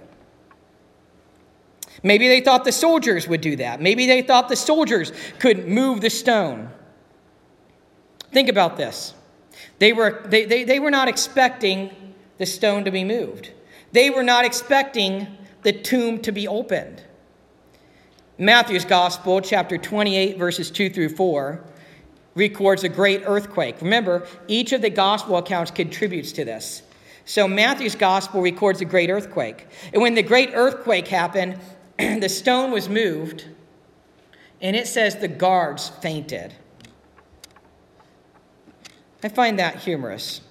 Maybe 2.03 2.27
they 2.27 2.41
thought 2.41 2.63
the 2.63 2.71
soldiers 2.71 3.27
would 3.27 3.41
do 3.41 3.55
that. 3.57 3.79
Maybe 3.79 4.07
they 4.07 4.23
thought 4.23 4.49
the 4.49 4.55
soldiers 4.55 5.11
could 5.37 5.67
move 5.67 6.01
the 6.01 6.09
stone. 6.09 6.71
Think 8.31 8.49
about 8.49 8.75
this. 8.75 9.13
They 9.77 9.93
were, 9.93 10.23
they, 10.25 10.45
they, 10.45 10.63
they 10.63 10.79
were 10.79 10.89
not 10.89 11.07
expecting 11.07 11.91
the 12.39 12.47
stone 12.47 12.85
to 12.85 12.91
be 12.91 13.03
moved, 13.03 13.51
they 13.91 14.09
were 14.09 14.23
not 14.23 14.45
expecting 14.45 15.27
the 15.61 15.73
tomb 15.73 16.19
to 16.21 16.31
be 16.31 16.47
opened. 16.47 17.03
Matthew's 18.37 18.85
Gospel, 18.85 19.41
chapter 19.41 19.77
28, 19.77 20.37
verses 20.37 20.71
2 20.71 20.89
through 20.89 21.09
4, 21.09 21.63
records 22.33 22.83
a 22.83 22.89
great 22.89 23.23
earthquake. 23.25 23.81
Remember, 23.81 24.25
each 24.47 24.71
of 24.71 24.81
the 24.81 24.89
Gospel 24.89 25.37
accounts 25.37 25.71
contributes 25.71 26.31
to 26.33 26.45
this. 26.45 26.81
So 27.25 27.47
Matthew's 27.47 27.95
Gospel 27.95 28.41
records 28.41 28.81
a 28.81 28.85
great 28.85 29.09
earthquake. 29.09 29.67
And 29.93 30.01
when 30.01 30.15
the 30.15 30.23
great 30.23 30.51
earthquake 30.53 31.07
happened, 31.07 31.59
the 31.97 32.29
stone 32.29 32.71
was 32.71 32.89
moved, 32.89 33.45
and 34.61 34.75
it 34.75 34.87
says 34.87 35.17
the 35.17 35.27
guards 35.27 35.89
fainted. 35.89 36.53
I 39.23 39.29
find 39.29 39.59
that 39.59 39.77
humorous. 39.77 40.41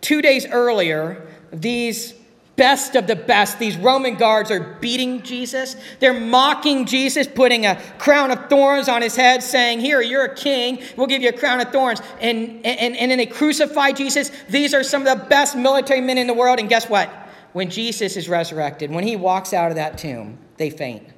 Two 0.00 0.22
days 0.22 0.46
earlier, 0.46 1.26
these 1.52 2.14
best 2.60 2.94
of 2.94 3.06
the 3.06 3.16
best. 3.16 3.58
These 3.58 3.78
Roman 3.78 4.16
guards 4.16 4.50
are 4.50 4.60
beating 4.60 5.22
Jesus. 5.22 5.76
They're 5.98 6.12
mocking 6.12 6.84
Jesus, 6.84 7.26
putting 7.26 7.64
a 7.64 7.80
crown 7.96 8.30
of 8.30 8.50
thorns 8.50 8.86
on 8.86 9.00
his 9.00 9.16
head, 9.16 9.42
saying, 9.42 9.80
Here, 9.80 10.02
you're 10.02 10.26
a 10.26 10.34
king. 10.34 10.82
We'll 10.94 11.06
give 11.06 11.22
you 11.22 11.30
a 11.30 11.32
crown 11.32 11.62
of 11.62 11.72
thorns. 11.72 12.02
And, 12.20 12.60
and, 12.66 12.94
and 12.98 13.10
then 13.10 13.16
they 13.16 13.24
crucify 13.24 13.92
Jesus. 13.92 14.30
These 14.50 14.74
are 14.74 14.82
some 14.82 15.06
of 15.06 15.18
the 15.18 15.24
best 15.24 15.56
military 15.56 16.02
men 16.02 16.18
in 16.18 16.26
the 16.26 16.34
world. 16.34 16.58
And 16.58 16.68
guess 16.68 16.86
what? 16.86 17.08
When 17.54 17.70
Jesus 17.70 18.18
is 18.18 18.28
resurrected, 18.28 18.90
when 18.90 19.04
he 19.04 19.16
walks 19.16 19.54
out 19.54 19.70
of 19.70 19.76
that 19.76 19.96
tomb, 19.96 20.36
they 20.58 20.68
faint. 20.68 21.08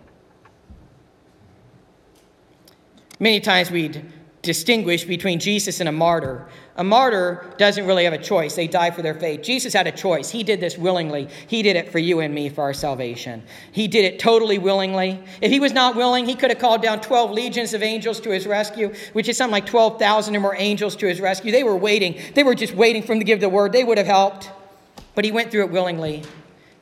Many 3.19 3.41
times 3.41 3.69
we'd 3.69 4.05
distinguish 4.43 5.05
between 5.05 5.39
Jesus 5.39 5.79
and 5.79 5.89
a 5.89 5.93
martyr. 5.93 6.49
A 6.77 6.83
martyr 6.83 7.55
doesn't 7.59 7.87
really 7.87 8.05
have 8.05 8.13
a 8.13 8.19
choice. 8.19 8.57
They 8.57 8.67
die 8.67 8.91
for 8.91 9.01
their 9.01 9.15
faith. 9.15 9.43
Jesus 9.43 9.73
had 9.73 9.87
a 9.87 9.93
choice. 9.93 10.31
He 10.31 10.43
did 10.43 10.59
this 10.59 10.77
willingly. 10.77 11.29
He 11.47 11.63
did 11.63 11.77
it 11.77 11.93
for 11.93 12.01
you 12.01 12.19
and 12.19 12.35
me 12.35 12.49
for 12.49 12.63
our 12.63 12.75
salvation. 12.75 13.45
He 13.71 13.87
did 13.87 14.05
it 14.05 14.19
totally 14.19 14.59
willingly. 14.59 15.23
If 15.41 15.53
he 15.53 15.61
was 15.61 15.73
not 15.73 15.95
willing, 15.95 16.27
he 16.27 16.35
could 16.35 16.51
have 16.51 16.59
called 16.59 16.83
down 16.83 17.01
12 17.01 17.31
legions 17.31 17.73
of 17.73 17.85
angels 17.85 18.19
to 18.21 18.31
his 18.31 18.47
rescue, 18.47 18.93
which 19.13 19.29
is 19.29 19.37
something 19.37 19.53
like 19.53 19.67
12,000 19.67 20.35
or 20.35 20.41
more 20.41 20.57
angels 20.57 20.97
to 20.97 21.07
his 21.07 21.21
rescue. 21.21 21.53
They 21.53 21.63
were 21.63 21.77
waiting. 21.77 22.19
They 22.35 22.43
were 22.43 22.57
just 22.57 22.75
waiting 22.75 23.05
for 23.05 23.13
him 23.13 23.21
to 23.21 23.25
give 23.25 23.41
the 23.41 23.49
word. 23.49 23.73
They 23.73 23.85
would 23.85 23.99
have 23.99 24.07
helped. 24.09 24.51
But 25.15 25.25
he 25.25 25.31
went 25.31 25.53
through 25.53 25.67
it 25.67 25.71
willingly. 25.71 26.25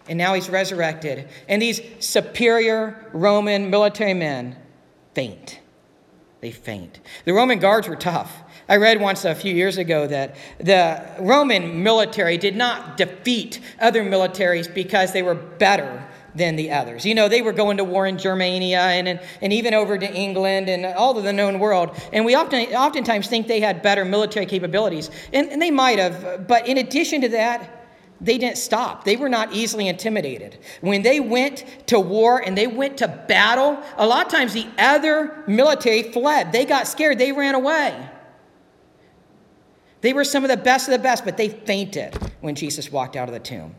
And 0.08 0.16
now 0.16 0.32
he's 0.32 0.48
resurrected. 0.48 1.28
And 1.46 1.60
these 1.60 1.82
superior 1.98 3.10
Roman 3.12 3.68
military 3.68 4.14
men 4.14 4.56
faint. 5.14 5.60
They 6.40 6.50
faint. 6.50 7.00
The 7.24 7.34
Roman 7.34 7.58
guards 7.58 7.86
were 7.86 7.96
tough. 7.96 8.42
I 8.68 8.76
read 8.76 9.00
once 9.00 9.24
a 9.24 9.34
few 9.34 9.54
years 9.54 9.76
ago 9.76 10.06
that 10.06 10.36
the 10.58 11.04
Roman 11.18 11.82
military 11.82 12.38
did 12.38 12.56
not 12.56 12.96
defeat 12.96 13.60
other 13.80 14.02
militaries 14.04 14.72
because 14.72 15.12
they 15.12 15.22
were 15.22 15.34
better 15.34 16.06
than 16.34 16.56
the 16.56 16.70
others. 16.70 17.04
You 17.04 17.14
know, 17.14 17.28
they 17.28 17.42
were 17.42 17.52
going 17.52 17.76
to 17.78 17.84
war 17.84 18.06
in 18.06 18.16
Germania 18.16 18.78
and, 18.78 19.08
and, 19.08 19.20
and 19.42 19.52
even 19.52 19.74
over 19.74 19.98
to 19.98 20.14
England 20.14 20.68
and 20.68 20.86
all 20.86 21.18
of 21.18 21.24
the 21.24 21.32
known 21.32 21.58
world. 21.58 21.96
And 22.12 22.24
we 22.24 22.34
often, 22.34 22.60
oftentimes 22.74 23.26
think 23.26 23.48
they 23.48 23.60
had 23.60 23.82
better 23.82 24.04
military 24.04 24.46
capabilities. 24.46 25.10
And, 25.32 25.50
and 25.50 25.60
they 25.60 25.72
might 25.72 25.98
have. 25.98 26.46
But 26.46 26.68
in 26.68 26.78
addition 26.78 27.22
to 27.22 27.28
that, 27.30 27.79
they 28.20 28.38
didn't 28.38 28.58
stop. 28.58 29.04
They 29.04 29.16
were 29.16 29.28
not 29.28 29.52
easily 29.52 29.88
intimidated. 29.88 30.58
When 30.80 31.02
they 31.02 31.20
went 31.20 31.64
to 31.86 31.98
war 31.98 32.38
and 32.38 32.56
they 32.56 32.66
went 32.66 32.98
to 32.98 33.08
battle, 33.08 33.82
a 33.96 34.06
lot 34.06 34.26
of 34.26 34.32
times 34.32 34.52
the 34.52 34.66
other 34.78 35.42
military 35.46 36.02
fled. 36.02 36.52
They 36.52 36.64
got 36.64 36.86
scared, 36.86 37.18
they 37.18 37.32
ran 37.32 37.54
away. 37.54 38.08
They 40.02 40.12
were 40.12 40.24
some 40.24 40.44
of 40.44 40.50
the 40.50 40.56
best 40.56 40.88
of 40.88 40.92
the 40.92 40.98
best, 40.98 41.24
but 41.24 41.36
they 41.36 41.48
fainted 41.48 42.14
when 42.40 42.54
Jesus 42.54 42.90
walked 42.90 43.16
out 43.16 43.28
of 43.28 43.34
the 43.34 43.40
tomb. 43.40 43.74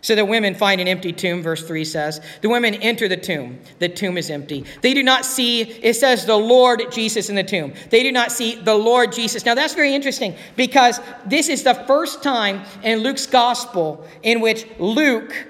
So 0.00 0.14
the 0.14 0.24
women 0.24 0.54
find 0.54 0.80
an 0.80 0.88
empty 0.88 1.12
tomb, 1.12 1.42
verse 1.42 1.66
3 1.66 1.84
says. 1.84 2.20
The 2.40 2.48
women 2.48 2.74
enter 2.74 3.08
the 3.08 3.16
tomb. 3.16 3.58
The 3.78 3.88
tomb 3.88 4.16
is 4.16 4.30
empty. 4.30 4.64
They 4.80 4.94
do 4.94 5.02
not 5.02 5.24
see, 5.24 5.62
it 5.62 5.94
says, 5.94 6.24
the 6.24 6.36
Lord 6.36 6.92
Jesus 6.92 7.28
in 7.28 7.34
the 7.34 7.44
tomb. 7.44 7.74
They 7.90 8.02
do 8.02 8.12
not 8.12 8.32
see 8.32 8.54
the 8.54 8.74
Lord 8.74 9.12
Jesus. 9.12 9.44
Now 9.44 9.54
that's 9.54 9.74
very 9.74 9.94
interesting 9.94 10.36
because 10.56 11.00
this 11.26 11.48
is 11.48 11.62
the 11.62 11.74
first 11.74 12.22
time 12.22 12.64
in 12.82 13.00
Luke's 13.00 13.26
gospel 13.26 14.06
in 14.22 14.40
which 14.40 14.66
Luke 14.78 15.46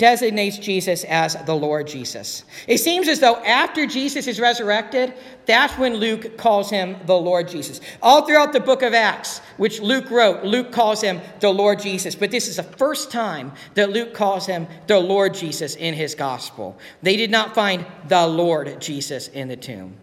designates 0.00 0.56
Jesus 0.56 1.04
as 1.04 1.36
the 1.44 1.54
Lord 1.54 1.86
Jesus. 1.86 2.44
It 2.66 2.78
seems 2.78 3.06
as 3.06 3.20
though 3.20 3.36
after 3.44 3.86
Jesus 3.86 4.26
is 4.26 4.40
resurrected, 4.40 5.12
that's 5.44 5.76
when 5.76 5.96
Luke 5.96 6.38
calls 6.38 6.70
him 6.70 6.96
the 7.04 7.18
Lord 7.18 7.48
Jesus. 7.48 7.82
All 8.02 8.24
throughout 8.24 8.54
the 8.54 8.60
book 8.60 8.80
of 8.80 8.94
Acts, 8.94 9.40
which 9.58 9.78
Luke 9.82 10.10
wrote, 10.10 10.42
Luke 10.42 10.72
calls 10.72 11.02
him 11.02 11.20
the 11.40 11.50
Lord 11.50 11.80
Jesus. 11.80 12.14
But 12.14 12.30
this 12.30 12.48
is 12.48 12.56
the 12.56 12.62
first 12.62 13.12
time 13.12 13.52
that 13.74 13.90
Luke 13.90 14.14
calls 14.14 14.46
him 14.46 14.68
the 14.86 14.98
Lord 14.98 15.34
Jesus 15.34 15.76
in 15.76 15.92
his 15.92 16.14
gospel. 16.14 16.78
They 17.02 17.16
did 17.16 17.30
not 17.30 17.54
find 17.54 17.84
the 18.08 18.26
Lord 18.26 18.80
Jesus 18.80 19.28
in 19.28 19.48
the 19.48 19.56
tomb. 19.56 19.96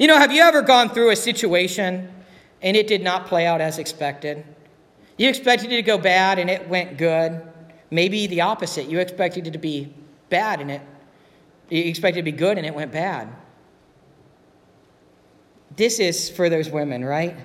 You 0.00 0.08
know, 0.08 0.18
have 0.18 0.32
you 0.32 0.42
ever 0.42 0.62
gone 0.62 0.88
through 0.88 1.10
a 1.10 1.16
situation 1.16 2.12
and 2.60 2.76
it 2.76 2.88
did 2.88 3.04
not 3.04 3.26
play 3.26 3.46
out 3.46 3.60
as 3.60 3.78
expected? 3.78 4.44
You 5.16 5.28
expected 5.28 5.70
it 5.70 5.76
to 5.76 5.82
go 5.82 5.96
bad 5.96 6.40
and 6.40 6.50
it 6.50 6.68
went 6.68 6.98
good. 6.98 7.40
Maybe 7.94 8.26
the 8.26 8.40
opposite. 8.40 8.88
You 8.88 8.98
expected 8.98 9.46
it 9.46 9.52
to 9.52 9.58
be 9.58 9.94
bad 10.28 10.60
and 10.60 10.68
it 10.68 10.82
you 11.70 11.84
expected 11.84 12.18
it 12.18 12.22
to 12.22 12.32
be 12.32 12.36
good 12.36 12.58
and 12.58 12.66
it 12.66 12.74
went 12.74 12.90
bad. 12.90 13.28
This 15.76 16.00
is 16.00 16.28
for 16.28 16.48
those 16.48 16.68
women, 16.68 17.04
right? 17.04 17.36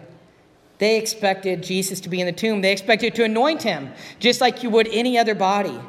They 0.79 0.97
expected 0.97 1.61
Jesus 1.61 1.99
to 2.01 2.09
be 2.09 2.19
in 2.19 2.25
the 2.25 2.31
tomb. 2.31 2.61
They 2.61 2.71
expected 2.71 3.13
to 3.15 3.25
anoint 3.25 3.61
him 3.61 3.93
just 4.17 4.41
like 4.41 4.63
you 4.63 4.71
would 4.71 4.87
any 4.87 5.19
other 5.19 5.35
body. 5.35 5.79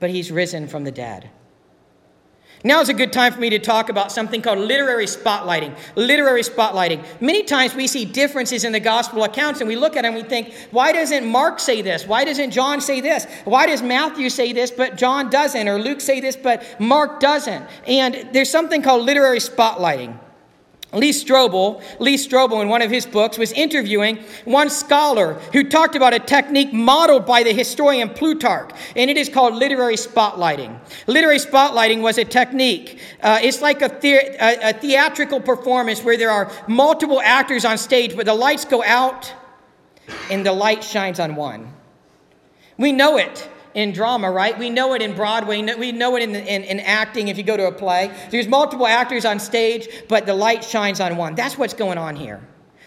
But 0.00 0.10
he's 0.10 0.32
risen 0.32 0.66
from 0.66 0.82
the 0.82 0.90
dead. 0.90 1.30
Now 2.66 2.80
is 2.80 2.88
a 2.88 2.94
good 2.94 3.12
time 3.12 3.32
for 3.32 3.38
me 3.38 3.48
to 3.50 3.60
talk 3.60 3.90
about 3.90 4.10
something 4.10 4.42
called 4.42 4.58
literary 4.58 5.06
spotlighting. 5.06 5.72
Literary 5.94 6.42
spotlighting. 6.42 7.04
Many 7.20 7.44
times 7.44 7.76
we 7.76 7.86
see 7.86 8.04
differences 8.04 8.64
in 8.64 8.72
the 8.72 8.80
gospel 8.80 9.22
accounts 9.22 9.60
and 9.60 9.68
we 9.68 9.76
look 9.76 9.94
at 9.94 10.02
them 10.02 10.16
and 10.16 10.24
we 10.24 10.28
think, 10.28 10.52
why 10.72 10.90
doesn't 10.90 11.24
Mark 11.24 11.60
say 11.60 11.80
this? 11.80 12.08
Why 12.08 12.24
doesn't 12.24 12.50
John 12.50 12.80
say 12.80 13.00
this? 13.00 13.24
Why 13.44 13.66
does 13.66 13.82
Matthew 13.82 14.28
say 14.30 14.52
this 14.52 14.72
but 14.72 14.96
John 14.96 15.30
doesn't? 15.30 15.68
Or 15.68 15.78
Luke 15.78 16.00
say 16.00 16.18
this 16.18 16.34
but 16.34 16.64
Mark 16.80 17.20
doesn't? 17.20 17.64
And 17.86 18.30
there's 18.32 18.50
something 18.50 18.82
called 18.82 19.04
literary 19.04 19.38
spotlighting. 19.38 20.18
Lee 20.96 21.10
Strobel, 21.10 21.82
Lee 22.00 22.16
Strobel, 22.16 22.62
in 22.62 22.68
one 22.68 22.80
of 22.80 22.90
his 22.90 23.04
books, 23.04 23.36
was 23.36 23.52
interviewing 23.52 24.18
one 24.46 24.70
scholar 24.70 25.34
who 25.52 25.62
talked 25.68 25.94
about 25.94 26.14
a 26.14 26.18
technique 26.18 26.72
modeled 26.72 27.26
by 27.26 27.42
the 27.42 27.52
historian 27.52 28.08
Plutarch, 28.08 28.70
and 28.96 29.10
it 29.10 29.16
is 29.18 29.28
called 29.28 29.54
literary 29.54 29.96
spotlighting. 29.96 30.78
Literary 31.06 31.38
spotlighting 31.38 32.00
was 32.00 32.16
a 32.16 32.24
technique. 32.24 32.98
Uh, 33.22 33.38
it's 33.42 33.60
like 33.60 33.82
a, 33.82 33.88
the- 34.00 34.36
a, 34.42 34.70
a 34.70 34.72
theatrical 34.72 35.40
performance 35.40 36.02
where 36.02 36.16
there 36.16 36.30
are 36.30 36.50
multiple 36.66 37.20
actors 37.20 37.64
on 37.66 37.76
stage, 37.76 38.16
but 38.16 38.24
the 38.24 38.34
lights 38.34 38.64
go 38.64 38.82
out 38.82 39.32
and 40.30 40.46
the 40.46 40.52
light 40.52 40.82
shines 40.82 41.20
on 41.20 41.36
one. 41.36 41.72
We 42.78 42.92
know 42.92 43.18
it 43.18 43.48
in 43.76 43.92
drama, 43.92 44.30
right? 44.30 44.58
We 44.58 44.70
know 44.70 44.94
it 44.94 45.02
in 45.02 45.14
Broadway. 45.14 45.62
We 45.74 45.92
know 45.92 46.16
it 46.16 46.22
in, 46.22 46.34
in, 46.34 46.64
in, 46.64 46.80
acting 46.80 47.28
if 47.28 47.36
you 47.36 47.44
go 47.44 47.58
to 47.58 47.66
a 47.66 47.72
play. 47.72 48.10
There's 48.30 48.48
multiple 48.48 48.86
actors 48.86 49.26
on 49.26 49.38
stage, 49.38 49.86
but 50.08 50.24
the 50.24 50.34
light 50.34 50.64
shines 50.64 50.98
on 50.98 51.18
one. 51.18 51.34
That's 51.34 51.58
what's 51.58 51.74
going 51.74 51.98
on 51.98 52.16
here. 52.16 52.40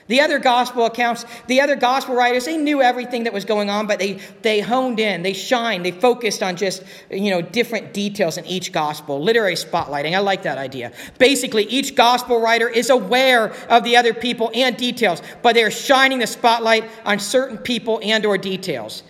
The 0.08 0.22
other 0.22 0.40
gospel 0.40 0.86
accounts, 0.86 1.24
the 1.46 1.62
other 1.62 1.76
gospel 1.76 2.16
writers, 2.16 2.46
they 2.46 2.58
knew 2.58 2.82
everything 2.82 3.26
that 3.26 3.34
was 3.34 3.46
going 3.46 3.70
on, 3.70 3.86
but 3.86 4.00
they, 4.00 4.14
they 4.42 4.60
honed 4.62 5.00
in, 5.00 5.22
they 5.22 5.34
shined, 5.34 5.86
they 5.86 5.92
focused 5.92 6.42
on 6.42 6.56
just, 6.56 6.82
you 7.12 7.30
know, 7.30 7.44
different 7.44 7.94
details 7.94 8.40
in 8.40 8.46
each 8.48 8.72
gospel. 8.72 9.22
Literary 9.22 9.54
spotlighting. 9.54 10.16
I 10.16 10.20
like 10.20 10.42
that 10.42 10.58
idea. 10.58 10.92
Basically, 11.20 11.66
each 11.66 11.94
gospel 11.94 12.42
writer 12.42 12.68
is 12.68 12.90
aware 12.90 13.54
of 13.70 13.84
the 13.84 13.96
other 13.96 14.16
people 14.16 14.50
and 14.56 14.76
details, 14.76 15.22
but 15.44 15.54
they're 15.54 15.70
shining 15.70 16.18
the 16.18 16.26
spotlight 16.26 16.90
on 17.06 17.20
certain 17.20 17.60
people 17.60 18.00
and 18.02 18.26
or 18.26 18.40
details. 18.40 19.04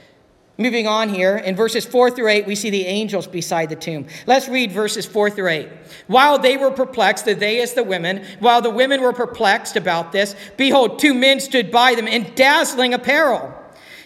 Moving 0.60 0.88
on 0.88 1.08
here, 1.08 1.38
in 1.38 1.56
verses 1.56 1.86
4 1.86 2.12
through 2.12 2.28
8, 2.28 2.46
we 2.46 2.54
see 2.54 2.70
the 2.70 2.86
angels 2.86 3.28
beside 3.28 3.70
the 3.70 3.78
tomb. 3.78 4.08
Let's 4.28 4.50
read 4.50 4.74
verses 4.74 5.06
4 5.06 5.30
through 5.30 5.48
8. 5.48 5.70
While 6.08 6.38
they 6.38 6.58
were 6.58 6.70
perplexed, 6.70 7.24
the 7.24 7.34
they 7.34 7.62
as 7.62 7.76
the 7.76 7.84
women, 7.84 8.26
while 8.40 8.62
the 8.62 8.70
women 8.70 9.02
were 9.02 9.14
perplexed 9.14 9.78
about 9.78 10.12
this, 10.12 10.36
behold, 10.58 11.00
two 11.00 11.14
men 11.14 11.40
stood 11.40 11.72
by 11.72 11.96
them 11.96 12.10
in 12.10 12.36
dazzling 12.36 12.94
apparel. 12.94 13.54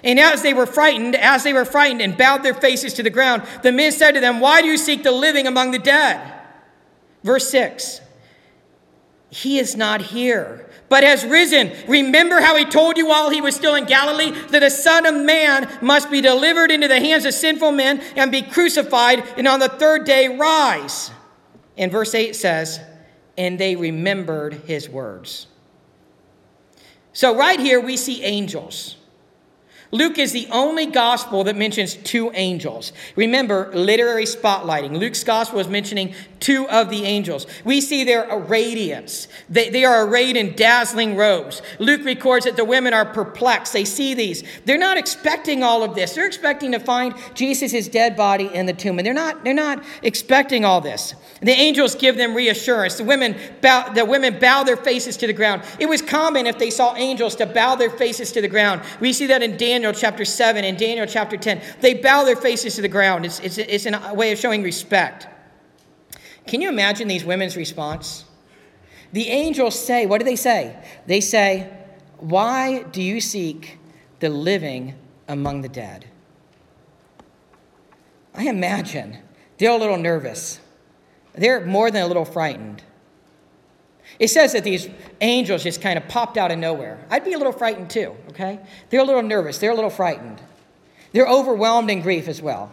And 0.03 0.19
as 0.19 0.43
they 0.43 0.53
were 0.53 0.67
frightened, 0.67 1.15
as 1.15 1.43
they 1.43 1.53
were 1.53 1.65
frightened 1.65 2.03
and 2.03 2.15
bowed 2.15 2.43
their 2.43 2.53
faces 2.53 2.93
to 2.93 3.03
the 3.03 3.09
ground, 3.09 3.41
the 3.63 3.71
men 3.71 3.91
said 3.91 4.11
to 4.11 4.19
them, 4.19 4.39
Why 4.39 4.61
do 4.61 4.67
you 4.67 4.77
seek 4.77 5.01
the 5.01 5.11
living 5.11 5.47
among 5.47 5.71
the 5.71 5.79
dead? 5.79 6.21
Verse 7.23 7.49
6 7.49 7.99
He 9.33 9.59
is 9.59 9.75
not 9.75 10.01
here 10.01 10.69
but 10.93 11.03
has 11.03 11.25
risen. 11.25 11.71
Remember 11.87 12.39
how 12.39 12.55
he 12.55 12.65
told 12.65 12.97
you 12.97 13.07
while 13.07 13.31
he 13.31 13.41
was 13.41 13.55
still 13.55 13.73
in 13.73 13.85
Galilee 13.85 14.29
that 14.49 14.59
the 14.59 14.69
Son 14.69 15.07
of 15.07 15.15
Man 15.15 15.67
must 15.81 16.11
be 16.11 16.21
delivered 16.21 16.69
into 16.69 16.87
the 16.87 16.99
hands 16.99 17.25
of 17.25 17.33
sinful 17.33 17.71
men 17.71 17.99
and 18.15 18.31
be 18.31 18.43
crucified, 18.43 19.23
and 19.35 19.47
on 19.47 19.59
the 19.59 19.69
third 19.69 20.05
day 20.05 20.37
rise. 20.37 21.09
And 21.79 21.91
verse 21.91 22.13
8 22.13 22.35
says, 22.35 22.79
And 23.35 23.57
they 23.57 23.75
remembered 23.75 24.53
his 24.53 24.87
words. 24.87 25.47
So, 27.11 27.35
right 27.35 27.59
here, 27.59 27.79
we 27.79 27.97
see 27.97 28.23
angels. 28.23 28.97
Luke 29.93 30.17
is 30.17 30.31
the 30.31 30.47
only 30.51 30.87
gospel 30.87 31.43
that 31.43 31.55
mentions 31.55 31.95
two 31.95 32.31
angels. 32.33 32.93
Remember, 33.15 33.71
literary 33.75 34.25
spotlighting. 34.25 34.97
Luke's 34.97 35.23
gospel 35.23 35.59
is 35.59 35.67
mentioning 35.67 36.15
two 36.43 36.67
of 36.69 36.89
the 36.89 37.05
angels. 37.05 37.47
We 37.63 37.81
see 37.81 38.03
their 38.03 38.37
radiance. 38.37 39.27
They, 39.49 39.69
they 39.69 39.85
are 39.85 40.07
arrayed 40.07 40.37
in 40.37 40.55
dazzling 40.55 41.15
robes. 41.15 41.61
Luke 41.79 42.03
records 42.03 42.45
that 42.45 42.55
the 42.55 42.65
women 42.65 42.93
are 42.93 43.05
perplexed. 43.05 43.73
They 43.73 43.85
see 43.85 44.13
these. 44.13 44.43
They're 44.65 44.77
not 44.77 44.97
expecting 44.97 45.63
all 45.63 45.83
of 45.83 45.95
this. 45.95 46.15
They're 46.15 46.27
expecting 46.27 46.73
to 46.73 46.79
find 46.79 47.15
Jesus' 47.33 47.87
dead 47.87 48.15
body 48.15 48.49
in 48.53 48.65
the 48.65 48.73
tomb. 48.73 48.99
And 48.99 49.05
they're 49.05 49.13
not, 49.13 49.43
they're 49.43 49.53
not 49.53 49.83
expecting 50.01 50.65
all 50.65 50.81
this. 50.81 51.15
The 51.41 51.51
angels 51.51 51.95
give 51.95 52.17
them 52.17 52.35
reassurance. 52.35 52.95
The 52.95 53.03
women, 53.03 53.37
bow, 53.61 53.89
the 53.89 54.05
women 54.05 54.39
bow 54.39 54.63
their 54.63 54.77
faces 54.77 55.17
to 55.17 55.27
the 55.27 55.33
ground. 55.33 55.63
It 55.79 55.87
was 55.87 56.01
common 56.01 56.45
if 56.45 56.57
they 56.57 56.69
saw 56.69 56.95
angels 56.95 57.35
to 57.37 57.45
bow 57.45 57.75
their 57.75 57.89
faces 57.89 58.31
to 58.33 58.41
the 58.41 58.47
ground. 58.47 58.81
We 58.99 59.13
see 59.13 59.27
that 59.27 59.43
in 59.43 59.57
Daniel 59.57 59.83
Daniel 59.83 59.99
chapter 59.99 60.23
7 60.23 60.63
and 60.63 60.77
Daniel 60.77 61.05
chapter 61.05 61.35
10. 61.35 61.61
They 61.81 61.93
bow 61.93 62.23
their 62.23 62.35
faces 62.35 62.75
to 62.75 62.81
the 62.81 62.87
ground. 62.87 63.25
It's, 63.25 63.39
it's, 63.39 63.57
it's 63.57 63.85
a 63.85 64.13
way 64.13 64.31
of 64.31 64.39
showing 64.39 64.63
respect. 64.63 65.27
Can 66.47 66.61
you 66.61 66.69
imagine 66.69 67.07
these 67.07 67.23
women's 67.23 67.55
response? 67.55 68.25
The 69.11 69.29
angels 69.29 69.79
say, 69.79 70.05
what 70.05 70.19
do 70.19 70.25
they 70.25 70.35
say? 70.35 70.75
They 71.05 71.21
say, 71.21 71.71
Why 72.17 72.83
do 72.83 73.01
you 73.01 73.21
seek 73.21 73.77
the 74.19 74.29
living 74.29 74.95
among 75.27 75.61
the 75.61 75.69
dead? 75.69 76.05
I 78.33 78.47
imagine 78.47 79.19
they're 79.57 79.71
a 79.71 79.77
little 79.77 79.97
nervous. 79.97 80.59
They're 81.33 81.65
more 81.65 81.91
than 81.91 82.03
a 82.03 82.07
little 82.07 82.25
frightened. 82.25 82.81
It 84.19 84.27
says 84.29 84.53
that 84.53 84.63
these 84.63 84.89
angels 85.21 85.63
just 85.63 85.81
kind 85.81 85.97
of 85.97 86.07
popped 86.07 86.37
out 86.37 86.51
of 86.51 86.57
nowhere. 86.57 87.05
I'd 87.09 87.23
be 87.23 87.33
a 87.33 87.37
little 87.37 87.53
frightened 87.53 87.89
too, 87.89 88.15
okay? 88.29 88.59
They're 88.89 89.01
a 89.01 89.05
little 89.05 89.21
nervous, 89.21 89.57
they're 89.57 89.71
a 89.71 89.75
little 89.75 89.89
frightened. 89.89 90.41
They're 91.11 91.27
overwhelmed 91.27 91.89
in 91.91 92.01
grief 92.01 92.27
as 92.27 92.41
well. 92.41 92.71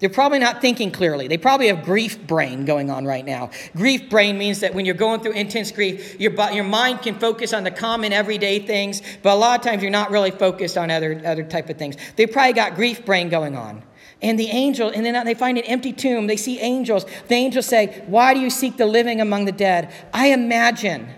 They're 0.00 0.08
probably 0.08 0.38
not 0.38 0.62
thinking 0.62 0.90
clearly. 0.90 1.28
They 1.28 1.36
probably 1.36 1.68
have 1.68 1.84
grief 1.84 2.26
brain 2.26 2.64
going 2.64 2.90
on 2.90 3.04
right 3.04 3.24
now. 3.24 3.50
Grief 3.76 4.08
brain 4.08 4.38
means 4.38 4.60
that 4.60 4.74
when 4.74 4.86
you're 4.86 4.94
going 4.94 5.20
through 5.20 5.32
intense 5.32 5.70
grief, 5.70 6.18
your, 6.18 6.32
your 6.52 6.64
mind 6.64 7.02
can 7.02 7.18
focus 7.18 7.52
on 7.52 7.64
the 7.64 7.70
common 7.70 8.12
everyday 8.12 8.60
things, 8.60 9.02
but 9.22 9.34
a 9.34 9.36
lot 9.36 9.60
of 9.60 9.64
times 9.64 9.82
you're 9.82 9.90
not 9.90 10.10
really 10.10 10.30
focused 10.30 10.78
on 10.78 10.90
other, 10.90 11.20
other 11.24 11.44
type 11.44 11.68
of 11.68 11.76
things. 11.76 11.96
They 12.16 12.26
probably 12.26 12.54
got 12.54 12.74
grief 12.74 13.04
brain 13.04 13.28
going 13.28 13.56
on. 13.56 13.82
And 14.22 14.38
the 14.38 14.48
angel, 14.48 14.88
and 14.88 15.04
then 15.04 15.24
they 15.24 15.34
find 15.34 15.58
an 15.58 15.64
empty 15.64 15.92
tomb. 15.92 16.26
They 16.26 16.36
see 16.36 16.58
angels. 16.60 17.06
The 17.28 17.34
angels 17.34 17.66
say, 17.66 18.02
Why 18.06 18.34
do 18.34 18.40
you 18.40 18.50
seek 18.50 18.76
the 18.76 18.86
living 18.86 19.20
among 19.20 19.46
the 19.46 19.52
dead? 19.52 19.92
I 20.12 20.28
imagine 20.28 21.08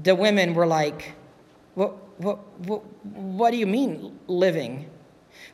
the 0.00 0.14
women 0.14 0.54
were 0.54 0.66
like, 0.66 1.14
What, 1.74 1.96
what, 2.20 2.38
what, 2.60 2.84
what 3.04 3.50
do 3.50 3.56
you 3.56 3.66
mean, 3.66 4.18
living? 4.28 4.88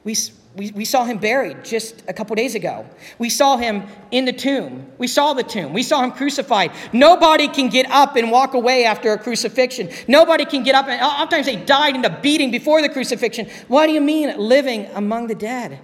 We, 0.04 0.14
we, 0.56 0.70
we 0.70 0.84
saw 0.86 1.04
him 1.04 1.18
buried 1.18 1.64
just 1.64 2.02
a 2.08 2.14
couple 2.14 2.34
days 2.34 2.54
ago. 2.54 2.86
We 3.18 3.28
saw 3.28 3.58
him 3.58 3.84
in 4.10 4.24
the 4.24 4.32
tomb. 4.32 4.90
We 4.96 5.06
saw 5.06 5.34
the 5.34 5.42
tomb. 5.42 5.74
We 5.74 5.82
saw 5.82 6.02
him 6.02 6.12
crucified. 6.12 6.72
Nobody 6.94 7.46
can 7.46 7.68
get 7.68 7.90
up 7.90 8.16
and 8.16 8.30
walk 8.30 8.54
away 8.54 8.86
after 8.86 9.12
a 9.12 9.18
crucifixion. 9.18 9.90
Nobody 10.08 10.46
can 10.46 10.62
get 10.62 10.74
up. 10.74 10.88
And 10.88 11.00
oftentimes 11.00 11.46
they 11.46 11.56
died 11.56 11.94
in 11.94 12.00
the 12.00 12.18
beating 12.22 12.50
before 12.50 12.80
the 12.80 12.88
crucifixion. 12.88 13.48
What 13.68 13.86
do 13.86 13.92
you 13.92 14.00
mean, 14.00 14.38
living 14.38 14.86
among 14.94 15.26
the 15.26 15.34
dead? 15.34 15.78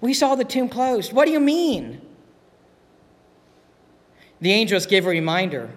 We 0.00 0.14
saw 0.14 0.34
the 0.34 0.44
tomb 0.44 0.70
closed. 0.70 1.12
What 1.12 1.26
do 1.26 1.30
you 1.30 1.40
mean? 1.40 2.00
The 4.40 4.52
angels 4.52 4.86
give 4.86 5.04
a 5.04 5.10
reminder. 5.10 5.70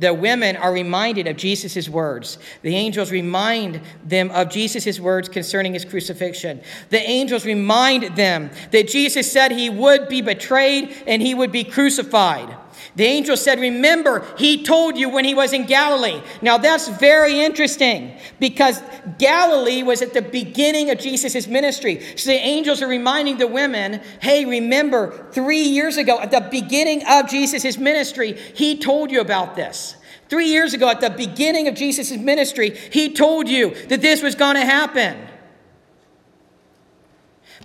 The 0.00 0.14
women 0.14 0.56
are 0.56 0.72
reminded 0.72 1.26
of 1.26 1.36
Jesus' 1.36 1.88
words. 1.88 2.38
The 2.62 2.74
angels 2.74 3.12
remind 3.12 3.82
them 4.04 4.30
of 4.30 4.48
Jesus' 4.48 4.98
words 4.98 5.28
concerning 5.28 5.74
his 5.74 5.84
crucifixion. 5.84 6.62
The 6.88 7.08
angels 7.08 7.44
remind 7.44 8.16
them 8.16 8.50
that 8.72 8.88
Jesus 8.88 9.30
said 9.30 9.52
he 9.52 9.68
would 9.68 10.08
be 10.08 10.22
betrayed 10.22 10.96
and 11.06 11.20
he 11.20 11.34
would 11.34 11.52
be 11.52 11.64
crucified. 11.64 12.56
The 12.96 13.04
angel 13.04 13.36
said, 13.36 13.60
Remember, 13.60 14.26
he 14.36 14.62
told 14.62 14.96
you 14.96 15.08
when 15.08 15.24
he 15.24 15.34
was 15.34 15.52
in 15.52 15.66
Galilee. 15.66 16.20
Now 16.42 16.58
that's 16.58 16.88
very 16.88 17.40
interesting 17.40 18.16
because 18.38 18.82
Galilee 19.18 19.82
was 19.82 20.02
at 20.02 20.14
the 20.14 20.22
beginning 20.22 20.90
of 20.90 20.98
Jesus' 20.98 21.46
ministry. 21.46 22.00
So 22.16 22.30
the 22.30 22.36
angels 22.36 22.82
are 22.82 22.88
reminding 22.88 23.38
the 23.38 23.46
women, 23.46 24.00
Hey, 24.20 24.44
remember, 24.44 25.28
three 25.32 25.62
years 25.62 25.96
ago, 25.96 26.20
at 26.20 26.30
the 26.30 26.46
beginning 26.50 27.02
of 27.06 27.28
Jesus' 27.28 27.78
ministry, 27.78 28.32
he 28.54 28.78
told 28.78 29.10
you 29.10 29.20
about 29.20 29.56
this. 29.56 29.96
Three 30.28 30.46
years 30.46 30.74
ago, 30.74 30.88
at 30.88 31.00
the 31.00 31.10
beginning 31.10 31.66
of 31.66 31.74
Jesus' 31.74 32.12
ministry, 32.12 32.70
he 32.92 33.12
told 33.12 33.48
you 33.48 33.74
that 33.86 34.00
this 34.00 34.22
was 34.22 34.36
going 34.36 34.54
to 34.54 34.64
happen. 34.64 35.29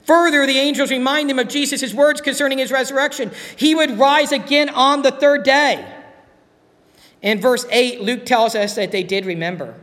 Further, 0.03 0.45
the 0.45 0.57
angels 0.57 0.91
remind 0.91 1.29
them 1.29 1.39
of 1.39 1.47
Jesus' 1.47 1.93
words 1.93 2.21
concerning 2.21 2.59
his 2.59 2.71
resurrection. 2.71 3.31
He 3.55 3.73
would 3.73 3.97
rise 3.97 4.31
again 4.31 4.69
on 4.69 5.01
the 5.01 5.11
third 5.11 5.43
day. 5.43 5.85
In 7.21 7.41
verse 7.41 7.65
8, 7.71 8.01
Luke 8.01 8.25
tells 8.25 8.53
us 8.53 8.75
that 8.75 8.91
they 8.91 9.01
did 9.01 9.25
remember. 9.25 9.73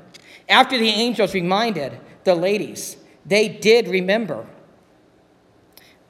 After 0.49 0.79
the 0.79 0.89
angels 0.89 1.35
reminded 1.35 1.99
the 2.25 2.35
ladies, 2.35 2.97
they 3.27 3.49
did 3.49 3.89
remember. 3.89 4.47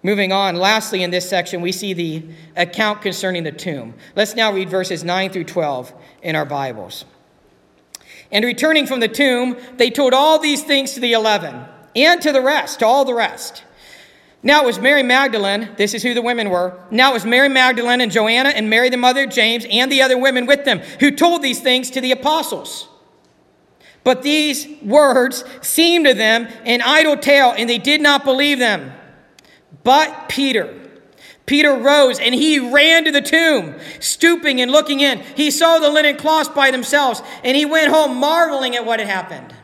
Moving 0.02 0.32
on, 0.32 0.56
lastly, 0.56 1.02
in 1.02 1.10
this 1.10 1.28
section, 1.28 1.60
we 1.60 1.70
see 1.70 1.94
the 1.94 2.24
account 2.56 3.02
concerning 3.02 3.44
the 3.44 3.52
tomb. 3.52 3.94
Let's 4.16 4.34
now 4.34 4.52
read 4.52 4.68
verses 4.68 5.04
9 5.04 5.30
through 5.30 5.44
12 5.44 5.92
in 6.22 6.34
our 6.34 6.44
Bibles. 6.44 7.04
And 8.32 8.44
returning 8.44 8.86
from 8.86 9.00
the 9.00 9.08
tomb, 9.08 9.56
they 9.76 9.90
told 9.90 10.12
all 10.12 10.38
these 10.38 10.64
things 10.64 10.94
to 10.94 11.00
the 11.00 11.12
eleven 11.12 11.64
and 11.94 12.20
to 12.22 12.32
the 12.32 12.40
rest, 12.40 12.80
to 12.80 12.86
all 12.86 13.04
the 13.04 13.14
rest. 13.14 13.62
Now 14.42 14.62
it 14.62 14.66
was 14.66 14.80
Mary 14.80 15.04
Magdalene, 15.04 15.70
this 15.76 15.94
is 15.94 16.02
who 16.02 16.14
the 16.14 16.22
women 16.22 16.50
were. 16.50 16.76
Now 16.90 17.12
it 17.12 17.14
was 17.14 17.24
Mary 17.24 17.48
Magdalene 17.48 18.00
and 18.00 18.10
Joanna 18.10 18.48
and 18.48 18.68
Mary, 18.68 18.90
the 18.90 18.96
mother 18.96 19.24
of 19.24 19.30
James, 19.30 19.64
and 19.70 19.90
the 19.90 20.02
other 20.02 20.18
women 20.18 20.46
with 20.46 20.64
them, 20.64 20.80
who 20.98 21.12
told 21.12 21.42
these 21.42 21.60
things 21.60 21.90
to 21.90 22.00
the 22.00 22.10
apostles. 22.10 22.88
But 24.02 24.22
these 24.22 24.66
words 24.82 25.44
seemed 25.60 26.06
to 26.06 26.14
them 26.14 26.48
an 26.64 26.82
idle 26.82 27.16
tale, 27.16 27.54
and 27.56 27.70
they 27.70 27.78
did 27.78 28.00
not 28.00 28.24
believe 28.24 28.58
them. 28.58 28.92
But 29.84 30.28
Peter, 30.28 30.74
Peter 31.46 31.74
rose 31.74 32.18
and 32.18 32.34
he 32.34 32.58
ran 32.58 33.04
to 33.04 33.12
the 33.12 33.20
tomb, 33.20 33.76
stooping 34.00 34.60
and 34.60 34.72
looking 34.72 35.00
in. 35.00 35.20
He 35.36 35.50
saw 35.50 35.78
the 35.78 35.90
linen 35.90 36.16
cloths 36.16 36.48
by 36.48 36.70
themselves, 36.70 37.22
and 37.44 37.56
he 37.56 37.64
went 37.64 37.92
home 37.92 38.16
marveling 38.16 38.74
at 38.74 38.84
what 38.84 38.98
had 38.98 39.08
happened. 39.08 39.54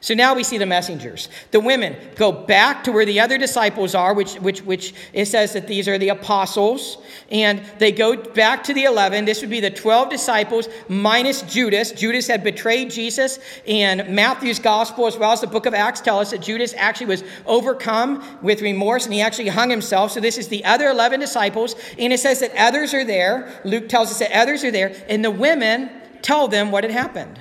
So 0.00 0.14
now 0.14 0.34
we 0.34 0.44
see 0.44 0.58
the 0.58 0.66
messengers. 0.66 1.28
The 1.50 1.58
women 1.58 1.96
go 2.14 2.30
back 2.30 2.84
to 2.84 2.92
where 2.92 3.04
the 3.04 3.18
other 3.18 3.36
disciples 3.36 3.94
are, 3.96 4.14
which, 4.14 4.34
which, 4.34 4.62
which 4.62 4.94
it 5.12 5.26
says 5.26 5.54
that 5.54 5.66
these 5.66 5.88
are 5.88 5.98
the 5.98 6.10
apostles. 6.10 6.98
And 7.30 7.62
they 7.78 7.90
go 7.90 8.16
back 8.16 8.62
to 8.64 8.74
the 8.74 8.84
11. 8.84 9.24
This 9.24 9.40
would 9.40 9.50
be 9.50 9.58
the 9.60 9.70
12 9.70 10.08
disciples 10.08 10.68
minus 10.88 11.42
Judas. 11.42 11.90
Judas 11.90 12.28
had 12.28 12.44
betrayed 12.44 12.90
Jesus. 12.90 13.40
And 13.66 14.08
Matthew's 14.14 14.60
gospel, 14.60 15.06
as 15.06 15.16
well 15.16 15.32
as 15.32 15.40
the 15.40 15.48
book 15.48 15.66
of 15.66 15.74
Acts, 15.74 16.00
tell 16.00 16.20
us 16.20 16.30
that 16.30 16.42
Judas 16.42 16.74
actually 16.76 17.06
was 17.06 17.24
overcome 17.44 18.24
with 18.40 18.62
remorse 18.62 19.04
and 19.04 19.12
he 19.12 19.20
actually 19.20 19.48
hung 19.48 19.68
himself. 19.68 20.12
So 20.12 20.20
this 20.20 20.38
is 20.38 20.46
the 20.46 20.64
other 20.64 20.88
11 20.88 21.18
disciples. 21.18 21.74
And 21.98 22.12
it 22.12 22.20
says 22.20 22.38
that 22.40 22.52
others 22.56 22.94
are 22.94 23.04
there. 23.04 23.60
Luke 23.64 23.88
tells 23.88 24.12
us 24.12 24.20
that 24.20 24.30
others 24.32 24.62
are 24.62 24.70
there. 24.70 24.94
And 25.08 25.24
the 25.24 25.30
women 25.30 25.90
tell 26.22 26.46
them 26.46 26.70
what 26.70 26.84
had 26.84 26.92
happened. 26.92 27.40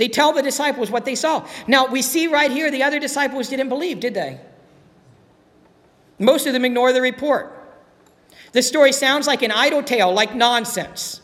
They 0.00 0.08
tell 0.08 0.32
the 0.32 0.40
disciples 0.40 0.90
what 0.90 1.04
they 1.04 1.14
saw. 1.14 1.46
Now, 1.66 1.86
we 1.86 2.00
see 2.00 2.26
right 2.26 2.50
here 2.50 2.70
the 2.70 2.82
other 2.82 2.98
disciples 2.98 3.50
didn't 3.50 3.68
believe, 3.68 4.00
did 4.00 4.14
they? 4.14 4.40
Most 6.18 6.46
of 6.46 6.54
them 6.54 6.64
ignore 6.64 6.94
the 6.94 7.02
report. 7.02 7.52
The 8.52 8.62
story 8.62 8.92
sounds 8.92 9.26
like 9.26 9.42
an 9.42 9.50
idle 9.50 9.82
tale, 9.82 10.10
like 10.10 10.34
nonsense. 10.34 11.20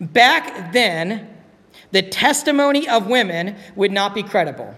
Back 0.00 0.72
then, 0.72 1.36
the 1.90 2.02
testimony 2.02 2.88
of 2.88 3.08
women 3.08 3.56
would 3.74 3.90
not 3.90 4.14
be 4.14 4.22
credible. 4.22 4.72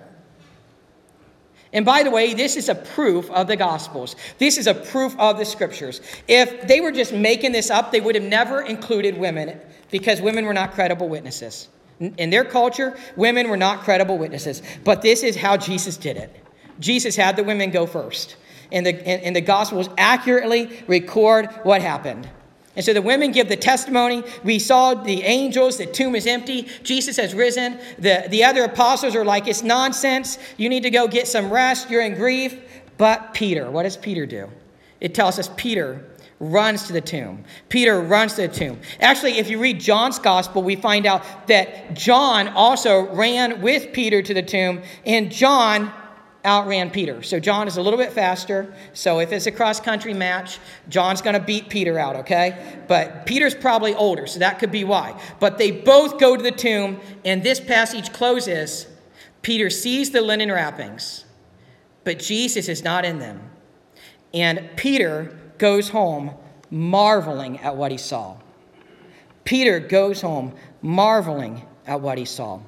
And 1.75 1.85
by 1.85 2.03
the 2.03 2.11
way, 2.11 2.33
this 2.33 2.57
is 2.57 2.71
a 2.71 2.75
proof 2.75 3.31
of 3.31 3.47
the 3.47 3.57
Gospels. 3.57 4.17
This 4.39 4.57
is 4.57 4.67
a 4.67 4.73
proof 4.73 5.15
of 5.19 5.37
the 5.37 5.45
Scriptures. 5.45 6.01
If 6.29 6.67
they 6.67 6.81
were 6.81 6.93
just 6.93 7.13
making 7.13 7.53
this 7.53 7.69
up, 7.69 7.93
they 7.93 8.01
would 8.01 8.15
have 8.15 8.25
never 8.25 8.63
included 8.63 9.19
women 9.19 9.61
because 9.91 10.23
women 10.23 10.47
were 10.47 10.55
not 10.55 10.73
credible 10.73 11.11
witnesses. 11.11 11.69
In 11.99 12.31
their 12.31 12.45
culture, 12.45 12.97
women 13.17 13.49
were 13.49 13.57
not 13.57 13.81
credible 13.81 14.19
witnesses. 14.19 14.63
But 14.85 15.03
this 15.03 15.23
is 15.23 15.37
how 15.37 15.57
Jesus 15.57 15.97
did 15.97 16.17
it. 16.17 16.35
Jesus 16.79 17.17
had 17.17 17.37
the 17.37 17.45
women 17.45 17.71
go 17.71 17.87
first. 17.87 18.37
And 18.71 18.85
the, 18.85 18.91
and, 18.91 19.23
and 19.23 19.37
the 19.37 19.41
Gospels 19.41 19.89
accurately 19.97 20.85
record 20.87 21.47
what 21.63 21.81
happened. 21.81 22.29
And 22.75 22.85
so 22.85 22.93
the 22.93 23.01
women 23.01 23.33
give 23.33 23.49
the 23.49 23.57
testimony. 23.57 24.23
We 24.45 24.59
saw 24.59 24.93
the 24.93 25.23
angels, 25.23 25.79
the 25.79 25.87
tomb 25.87 26.15
is 26.15 26.27
empty, 26.27 26.69
Jesus 26.83 27.17
has 27.17 27.35
risen. 27.35 27.79
The, 27.99 28.27
the 28.29 28.45
other 28.45 28.65
apostles 28.65 29.17
are 29.17 29.25
like, 29.25 29.49
it's 29.49 29.63
nonsense. 29.63 30.39
You 30.59 30.69
need 30.69 30.83
to 30.83 30.91
go 30.91 31.09
get 31.09 31.27
some 31.27 31.51
rest. 31.51 31.89
You're 31.89 32.03
in 32.03 32.15
grief. 32.15 32.61
But 32.99 33.33
Peter, 33.33 33.71
what 33.71 33.85
does 33.85 33.97
Peter 33.97 34.27
do? 34.27 34.51
It 35.01 35.15
tells 35.15 35.39
us 35.39 35.49
Peter 35.57 36.05
runs 36.39 36.87
to 36.87 36.93
the 36.93 37.01
tomb. 37.01 37.45
Peter 37.69 38.01
runs 38.01 38.35
to 38.35 38.43
the 38.43 38.49
tomb. 38.49 38.79
Actually, 39.01 39.39
if 39.39 39.49
you 39.49 39.59
read 39.59 39.81
John's 39.81 40.19
gospel, 40.19 40.63
we 40.63 40.77
find 40.77 41.07
out 41.07 41.25
that 41.49 41.95
John 41.95 42.49
also 42.49 43.07
ran 43.15 43.63
with 43.63 43.93
Peter 43.93 44.23
to 44.23 44.35
the 44.35 44.43
tomb, 44.43 44.83
and 45.05 45.31
John 45.33 45.93
outran 46.45 46.91
Peter. 46.91 47.23
So 47.23 47.41
John 47.41 47.67
is 47.67 47.77
a 47.77 47.83
little 47.83 47.99
bit 47.99 48.13
faster. 48.13 48.73
So 48.93 49.19
if 49.19 49.33
it's 49.33 49.47
a 49.47 49.51
cross 49.51 49.81
country 49.81 50.15
match, 50.15 50.59
John's 50.89 51.21
going 51.21 51.35
to 51.35 51.45
beat 51.45 51.69
Peter 51.69 51.99
out, 51.99 52.17
okay? 52.17 52.85
But 52.87 53.27
Peter's 53.27 53.55
probably 53.55 53.95
older, 53.95 54.27
so 54.27 54.39
that 54.39 54.61
could 54.61 54.71
be 54.71 54.85
why. 54.85 55.21
But 55.41 55.59
they 55.59 55.73
both 55.73 56.21
go 56.21 56.37
to 56.37 56.43
the 56.43 56.53
tomb, 56.53 57.01
and 57.25 57.43
this 57.43 57.59
passage 57.59 58.13
closes. 58.13 58.87
Peter 59.43 59.71
sees 59.71 60.11
the 60.11 60.21
linen 60.21 60.51
wrappings, 60.51 61.25
but 62.05 62.19
Jesus 62.19 62.69
is 62.69 62.85
not 62.85 63.05
in 63.05 63.19
them. 63.19 63.51
And 64.33 64.71
Peter 64.77 65.37
goes 65.59 65.91
home 65.91 66.33
marveling 66.71 67.59
at 67.61 67.77
what 67.77 67.91
he 67.91 67.99
saw. 67.99 68.37
Peter 69.45 69.79
goes 69.79 70.21
home 70.21 70.53
marveling 70.83 71.63
at 71.87 72.01
what 72.01 72.19
he 72.19 72.25
saw. 72.25 72.61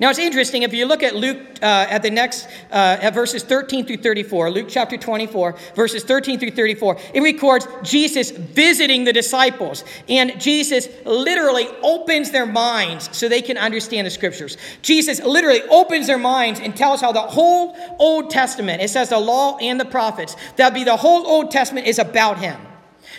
Now 0.00 0.10
it's 0.10 0.18
interesting 0.18 0.62
if 0.62 0.72
you 0.72 0.86
look 0.86 1.02
at 1.02 1.14
Luke 1.14 1.38
uh, 1.62 1.86
at 1.88 2.02
the 2.02 2.10
next 2.10 2.46
uh, 2.70 2.98
at 3.00 3.14
verses 3.14 3.42
13 3.42 3.86
through 3.86 3.98
34, 3.98 4.50
Luke 4.50 4.66
chapter 4.68 4.96
24, 4.96 5.56
verses 5.74 6.04
13 6.04 6.38
through 6.38 6.50
34, 6.50 6.98
it 7.14 7.20
records 7.22 7.66
Jesus 7.82 8.30
visiting 8.30 9.04
the 9.04 9.12
disciples, 9.12 9.84
and 10.08 10.40
Jesus 10.40 10.88
literally 11.04 11.66
opens 11.82 12.30
their 12.30 12.46
minds 12.46 13.14
so 13.16 13.28
they 13.28 13.42
can 13.42 13.58
understand 13.58 14.06
the 14.06 14.10
scriptures. 14.10 14.56
Jesus 14.82 15.20
literally 15.22 15.62
opens 15.70 16.06
their 16.06 16.18
minds 16.18 16.60
and 16.60 16.76
tells 16.76 17.00
how 17.00 17.12
the 17.12 17.20
whole 17.20 17.76
Old 17.98 18.30
Testament, 18.30 18.82
it 18.82 18.88
says 18.88 19.10
the 19.10 19.18
law 19.18 19.56
and 19.58 19.78
the 19.78 19.84
prophets, 19.84 20.36
that 20.56 20.74
be 20.74 20.84
the 20.84 20.96
whole 20.96 21.26
Old 21.26 21.50
Testament 21.50 21.86
is 21.86 21.98
about 21.98 22.38
him. 22.38 22.60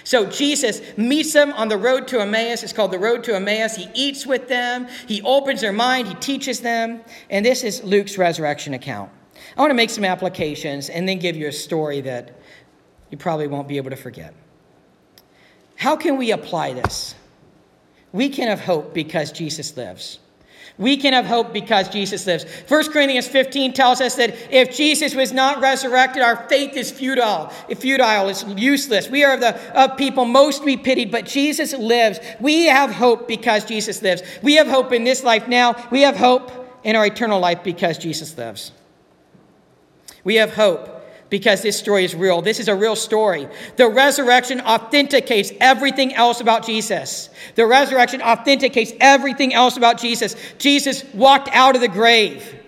So 0.06 0.28
Jesus 0.28 0.82
meets 0.98 1.34
them 1.34 1.52
on 1.54 1.68
the 1.68 1.78
road 1.78 2.08
to 2.10 2.22
Emmaus. 2.22 2.62
It's 2.62 2.72
called 2.72 2.92
the 2.92 3.00
road 3.00 3.24
to 3.26 3.36
Emmaus. 3.36 3.76
He 3.76 3.90
eats 3.96 4.26
with 4.26 4.48
them, 4.48 4.88
he 5.08 5.22
opens 5.24 5.62
their 5.62 5.74
mind, 5.74 6.08
he 6.08 6.14
teaches 6.16 6.62
them. 6.62 7.02
And 7.30 7.44
this 7.44 7.64
is 7.64 7.84
Luke's 7.84 8.18
resurrection 8.18 8.76
account. 8.76 9.10
I 9.58 9.62
want 9.62 9.72
to 9.72 9.76
make 9.76 9.90
some 9.90 10.06
applications 10.06 10.90
and 10.90 11.10
then 11.10 11.18
give 11.18 11.36
you 11.36 11.48
a 11.48 11.52
story 11.52 12.02
that 12.02 12.40
you 13.10 13.18
probably 13.18 13.48
won't 13.48 13.68
be 13.68 13.78
able 13.78 13.90
to 13.90 13.96
forget. 13.96 14.34
How 15.76 15.96
can 15.96 16.18
we 16.18 16.32
apply 16.32 16.74
this? 16.74 17.16
We 18.14 18.30
can 18.30 18.48
have 18.48 18.62
hope 18.62 18.94
because 18.94 19.32
Jesus 19.32 19.76
lives. 19.76 20.20
We 20.78 20.98
can 20.98 21.14
have 21.14 21.26
hope 21.26 21.54
because 21.54 21.88
Jesus 21.88 22.28
lives. 22.28 22.46
1 22.68 22.92
Corinthians 22.92 23.28
15 23.28 23.72
tells 23.72 24.02
us 24.02 24.16
that 24.16 24.36
if 24.52 24.76
Jesus 24.76 25.16
was 25.16 25.32
not 25.32 25.62
resurrected, 25.62 26.22
our 26.22 26.48
faith 26.50 26.76
is 26.76 26.92
futile. 26.92 27.48
Futile, 27.78 28.28
it's 28.28 28.44
useless. 28.44 29.10
We 29.10 29.24
are 29.24 29.38
the 29.38 29.56
of 29.74 29.96
people 29.96 30.26
most 30.26 30.60
to 30.60 30.66
be 30.66 30.76
pitied, 30.76 31.12
but 31.12 31.26
Jesus 31.26 31.74
lives. 31.74 32.20
We 32.42 32.66
have 32.66 32.92
hope 32.92 33.26
because 33.26 33.64
Jesus 33.64 34.02
lives. 34.02 34.22
We 34.44 34.56
have 34.56 34.68
hope 34.68 34.92
in 34.92 35.06
this 35.06 35.24
life 35.24 35.48
now. 35.48 35.76
We 35.92 36.02
have 36.02 36.18
hope 36.18 36.52
in 36.84 36.98
our 36.98 37.06
eternal 37.06 37.40
life 37.40 37.64
because 37.64 37.98
Jesus 37.98 38.38
lives. 38.38 38.74
We 40.26 40.36
have 40.36 40.56
hope 40.56 40.95
because 41.30 41.62
this 41.62 41.78
story 41.78 42.06
is 42.06 42.16
real. 42.16 42.42
This 42.42 42.60
is 42.60 42.68
a 42.68 42.76
real 42.76 42.96
story. 42.96 43.48
The 43.78 43.88
resurrection 43.88 44.62
authenticates 44.62 45.52
everything 45.60 46.14
else 46.14 46.40
about 46.40 46.66
Jesus. 46.66 47.30
The 47.56 47.66
resurrection 47.66 48.22
authenticates 48.22 48.94
everything 49.00 49.54
else 49.54 49.78
about 49.78 50.00
Jesus. 50.00 50.36
Jesus 50.58 51.04
walked 51.14 51.50
out 51.52 51.76
of 51.76 51.82
the 51.82 51.88
grave. 51.88 52.62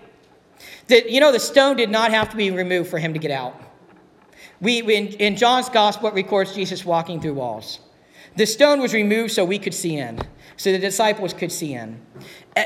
The, 0.88 1.10
you 1.10 1.20
know, 1.20 1.32
the 1.32 1.40
stone 1.40 1.76
did 1.76 1.90
not 1.90 2.10
have 2.10 2.30
to 2.30 2.36
be 2.36 2.50
removed 2.50 2.90
for 2.90 2.98
him 2.98 3.12
to 3.12 3.18
get 3.18 3.30
out. 3.30 3.60
We, 4.60 4.80
in, 4.80 5.08
in 5.08 5.36
John's 5.36 5.68
gospel, 5.68 6.08
it 6.08 6.14
records 6.14 6.54
Jesus 6.54 6.84
walking 6.84 7.20
through 7.20 7.34
walls. 7.34 7.78
The 8.36 8.46
stone 8.46 8.80
was 8.80 8.92
removed 8.92 9.32
so 9.32 9.44
we 9.44 9.58
could 9.58 9.74
see 9.74 9.96
in, 9.96 10.20
so 10.56 10.72
the 10.72 10.78
disciples 10.78 11.32
could 11.32 11.52
see 11.52 11.74
in. 11.74 12.00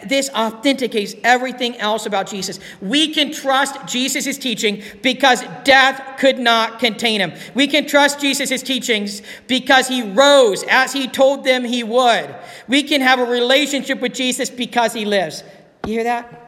This 0.07 0.31
authenticates 0.31 1.15
everything 1.25 1.77
else 1.77 2.07
about 2.07 2.29
Jesus. 2.29 2.59
We 2.81 3.13
can 3.13 3.33
trust 3.33 3.87
Jesus' 3.87 4.39
teaching 4.39 4.83
because 5.03 5.43
death 5.65 6.19
could 6.19 6.39
not 6.39 6.79
contain 6.79 7.21
him. 7.21 7.33
We 7.55 7.67
can 7.67 7.87
trust 7.87 8.21
Jesus' 8.21 8.63
teachings 8.63 9.23
because 9.47 9.89
he 9.89 10.03
rose 10.03 10.63
as 10.65 10.93
he 10.93 11.09
told 11.09 11.45
them 11.45 11.65
he 11.65 11.83
would. 11.83 12.35
We 12.69 12.83
can 12.83 13.01
have 13.01 13.19
a 13.19 13.25
relationship 13.25 14.01
with 14.01 14.15
Jesus 14.15 14.51
because 14.51 14.93
he 14.93 15.05
lives. 15.05 15.43
You 15.87 15.95
hear 15.95 16.05
that? 16.05 16.43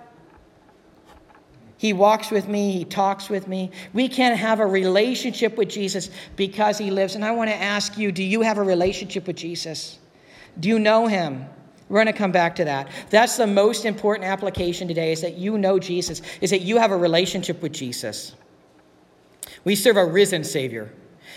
He 1.76 1.92
walks 1.92 2.30
with 2.30 2.48
me, 2.48 2.72
he 2.72 2.84
talks 2.84 3.28
with 3.28 3.46
me. 3.46 3.70
We 3.92 4.08
can 4.08 4.36
have 4.36 4.60
a 4.60 4.66
relationship 4.66 5.58
with 5.58 5.68
Jesus 5.68 6.08
because 6.34 6.78
he 6.78 6.90
lives. 6.90 7.14
And 7.14 7.24
I 7.24 7.32
want 7.32 7.50
to 7.50 7.56
ask 7.56 7.98
you 7.98 8.10
do 8.10 8.22
you 8.22 8.40
have 8.40 8.56
a 8.56 8.62
relationship 8.62 9.26
with 9.26 9.36
Jesus? 9.36 9.98
Do 10.58 10.68
you 10.68 10.78
know 10.78 11.06
him? 11.06 11.46
We're 11.94 12.02
going 12.02 12.12
to 12.12 12.18
come 12.18 12.32
back 12.32 12.56
to 12.56 12.64
that. 12.64 12.88
That's 13.10 13.36
the 13.36 13.46
most 13.46 13.84
important 13.84 14.28
application 14.28 14.88
today 14.88 15.12
is 15.12 15.20
that 15.20 15.34
you 15.34 15.56
know 15.56 15.78
Jesus, 15.78 16.22
is 16.40 16.50
that 16.50 16.62
you 16.62 16.78
have 16.78 16.90
a 16.90 16.96
relationship 16.96 17.62
with 17.62 17.70
Jesus. 17.70 18.34
We 19.62 19.76
serve 19.76 19.96
a 19.96 20.04
risen 20.04 20.42
Savior. 20.42 20.92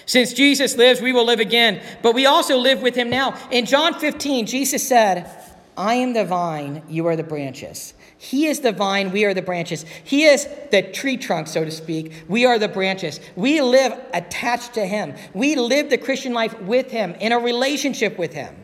Since 0.07 0.33
Jesus 0.33 0.75
lives, 0.75 0.99
we 0.99 1.13
will 1.13 1.25
live 1.25 1.39
again, 1.39 1.79
but 2.01 2.15
we 2.15 2.25
also 2.25 2.57
live 2.57 2.81
with 2.81 2.95
him 2.95 3.07
now. 3.07 3.37
In 3.51 3.67
John 3.67 3.99
15, 3.99 4.47
Jesus 4.47 4.87
said, 4.87 5.29
I 5.77 5.93
am 5.93 6.13
the 6.13 6.25
vine, 6.25 6.81
you 6.89 7.05
are 7.05 7.15
the 7.15 7.23
branches. 7.23 7.93
He 8.17 8.47
is 8.47 8.61
the 8.61 8.71
vine, 8.71 9.11
we 9.11 9.25
are 9.25 9.35
the 9.35 9.43
branches. 9.43 9.85
He 10.03 10.23
is 10.23 10.49
the 10.71 10.81
tree 10.81 11.17
trunk, 11.17 11.49
so 11.49 11.65
to 11.65 11.71
speak. 11.71 12.25
We 12.27 12.45
are 12.45 12.57
the 12.57 12.67
branches. 12.67 13.19
We 13.35 13.61
live 13.61 13.93
attached 14.11 14.73
to 14.73 14.87
Him. 14.87 15.13
We 15.35 15.55
live 15.55 15.91
the 15.91 15.99
Christian 15.99 16.33
life 16.33 16.59
with 16.61 16.89
Him, 16.89 17.13
in 17.19 17.31
a 17.31 17.37
relationship 17.37 18.17
with 18.17 18.33
Him. 18.33 18.55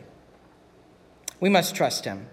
We 1.44 1.50
must 1.50 1.74
trust 1.74 2.06
Him. 2.06 2.26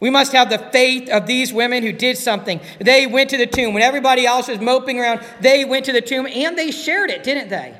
We 0.00 0.10
must 0.10 0.32
have 0.32 0.50
the 0.50 0.58
faith 0.58 1.08
of 1.08 1.26
these 1.26 1.50
women 1.50 1.82
who 1.82 1.92
did 1.92 2.18
something. 2.18 2.60
They 2.78 3.06
went 3.06 3.30
to 3.30 3.38
the 3.38 3.46
tomb. 3.46 3.72
When 3.72 3.82
everybody 3.82 4.26
else 4.26 4.48
was 4.48 4.60
moping 4.60 5.00
around, 5.00 5.24
they 5.40 5.64
went 5.64 5.86
to 5.86 5.94
the 5.94 6.02
tomb 6.02 6.26
and 6.26 6.58
they 6.58 6.70
shared 6.70 7.08
it, 7.08 7.22
didn't 7.22 7.48
they? 7.48 7.74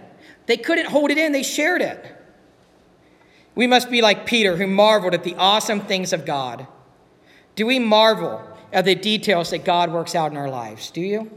They 0.46 0.56
couldn't 0.56 0.86
hold 0.86 1.10
it 1.10 1.18
in, 1.18 1.32
they 1.32 1.42
shared 1.42 1.82
it. 1.82 2.16
We 3.54 3.66
must 3.66 3.90
be 3.90 4.00
like 4.00 4.24
Peter, 4.24 4.56
who 4.56 4.66
marveled 4.66 5.12
at 5.12 5.22
the 5.22 5.34
awesome 5.34 5.82
things 5.82 6.14
of 6.14 6.24
God. 6.24 6.66
Do 7.56 7.66
we 7.66 7.78
marvel 7.78 8.42
at 8.72 8.86
the 8.86 8.94
details 8.94 9.50
that 9.50 9.66
God 9.66 9.92
works 9.92 10.14
out 10.14 10.30
in 10.30 10.38
our 10.38 10.48
lives? 10.48 10.90
Do 10.90 11.02
you? 11.02 11.30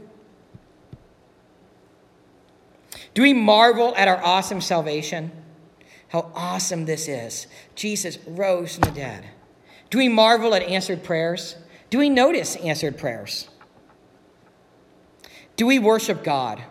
Do 3.12 3.20
we 3.20 3.34
marvel 3.34 3.94
at 3.94 4.08
our 4.08 4.24
awesome 4.24 4.62
salvation? 4.62 5.32
How 6.08 6.32
awesome 6.34 6.86
this 6.86 7.08
is. 7.08 7.46
Jesus 7.74 8.16
rose 8.26 8.76
from 8.76 8.88
the 8.88 8.98
dead. 8.98 9.26
Do 9.94 9.98
we 9.98 10.08
marvel 10.08 10.56
at 10.56 10.62
answered 10.62 11.04
prayers? 11.04 11.54
Do 11.88 11.98
we 11.98 12.10
notice 12.10 12.56
answered 12.56 12.98
prayers? 12.98 13.48
Do 15.54 15.66
we 15.66 15.78
worship 15.78 16.24
God? 16.24 16.64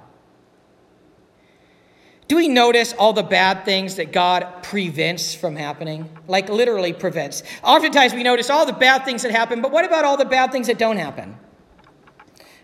Do 2.27 2.35
we 2.35 2.49
notice 2.49 2.91
all 2.99 3.13
the 3.13 3.23
bad 3.23 3.63
things 3.63 3.95
that 3.95 4.11
God 4.11 4.61
prevents 4.61 5.33
from 5.33 5.55
happening? 5.55 6.09
Like 6.27 6.49
literally 6.49 6.91
prevents. 6.91 7.43
Oftentimes 7.63 8.13
we 8.13 8.23
notice 8.23 8.49
all 8.49 8.65
the 8.65 8.73
bad 8.73 9.05
things 9.05 9.21
that 9.21 9.31
happen, 9.31 9.61
but 9.61 9.71
what 9.71 9.85
about 9.85 10.03
all 10.03 10.17
the 10.17 10.25
bad 10.25 10.51
things 10.51 10.67
that 10.67 10.77
don't 10.77 10.97
happen? 10.97 11.37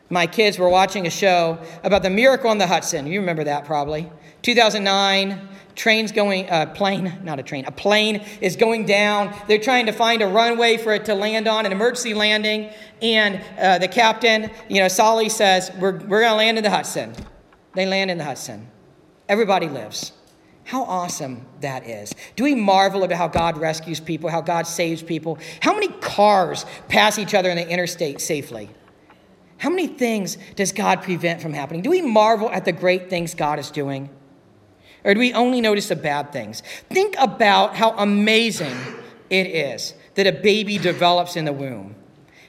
My 0.10 0.28
kids 0.28 0.60
were 0.60 0.68
watching 0.68 1.08
a 1.08 1.10
show 1.10 1.58
about 1.86 2.04
the 2.04 2.10
miracle 2.10 2.50
on 2.50 2.58
the 2.58 2.68
Hudson. 2.68 3.08
You 3.08 3.22
remember 3.22 3.46
that 3.46 3.64
probably. 3.64 4.12
2009, 4.42 5.48
train's 5.80 6.12
going, 6.12 6.50
uh, 6.50 6.66
plane, 6.68 7.20
not 7.24 7.40
a 7.40 7.44
train, 7.44 7.64
a 7.66 7.72
plane 7.72 8.18
is 8.42 8.58
going 8.58 8.86
down. 8.86 9.34
They're 9.48 9.58
trying 9.58 9.86
to 9.86 9.94
find 9.94 10.22
a 10.22 10.28
runway 10.28 10.76
for 10.76 10.94
it 10.94 11.06
to 11.06 11.16
land 11.16 11.48
on, 11.48 11.66
an 11.66 11.72
emergency 11.72 12.14
landing. 12.14 12.70
And 13.02 13.42
uh, 13.58 13.80
the 13.80 13.88
captain, 13.88 14.52
you 14.68 14.82
know, 14.82 14.90
Sully 14.90 15.30
says, 15.30 15.72
We're, 15.80 15.98
we're 16.00 16.20
going 16.20 16.32
to 16.32 16.36
land 16.36 16.58
in 16.58 16.64
the 16.66 16.70
Hudson. 16.70 17.14
They 17.74 17.86
land 17.86 18.12
in 18.12 18.18
the 18.18 18.26
Hudson. 18.26 18.68
Everybody 19.30 19.70
lives. 19.70 20.12
How 20.66 20.84
awesome 20.84 21.48
that 21.62 21.88
is. 21.88 22.14
Do 22.36 22.44
we 22.44 22.56
marvel 22.56 23.04
about 23.04 23.18
how 23.18 23.30
God 23.30 23.58
rescues 23.58 24.02
people, 24.02 24.30
how 24.30 24.42
God 24.42 24.68
saves 24.68 25.02
people? 25.02 25.40
How 25.62 25.74
many 25.74 25.88
cars 25.88 26.66
pass 26.90 27.18
each 27.18 27.34
other 27.34 27.50
in 27.50 27.56
the 27.56 27.68
interstate 27.68 28.20
safely? 28.20 28.70
How 29.58 29.70
many 29.70 29.88
things 29.88 30.38
does 30.56 30.74
God 30.74 31.02
prevent 31.04 31.42
from 31.42 31.54
happening? 31.54 31.82
Do 31.82 31.90
we 31.90 32.02
marvel 32.02 32.52
at 32.52 32.66
the 32.66 32.72
great 32.72 33.10
things 33.10 33.34
God 33.34 33.60
is 33.60 33.72
doing? 33.72 34.10
Or 35.04 35.14
do 35.14 35.20
we 35.20 35.34
only 35.34 35.62
notice 35.62 35.88
the 35.88 35.96
bad 35.96 36.32
things? 36.32 36.62
Think 36.90 37.16
about 37.18 37.76
how 37.76 37.92
amazing 37.92 38.76
it 39.30 39.48
is 39.48 39.94
that 40.16 40.28
a 40.28 40.32
baby 40.32 40.78
develops 40.78 41.36
in 41.36 41.46
the 41.46 41.54
womb. 41.54 41.96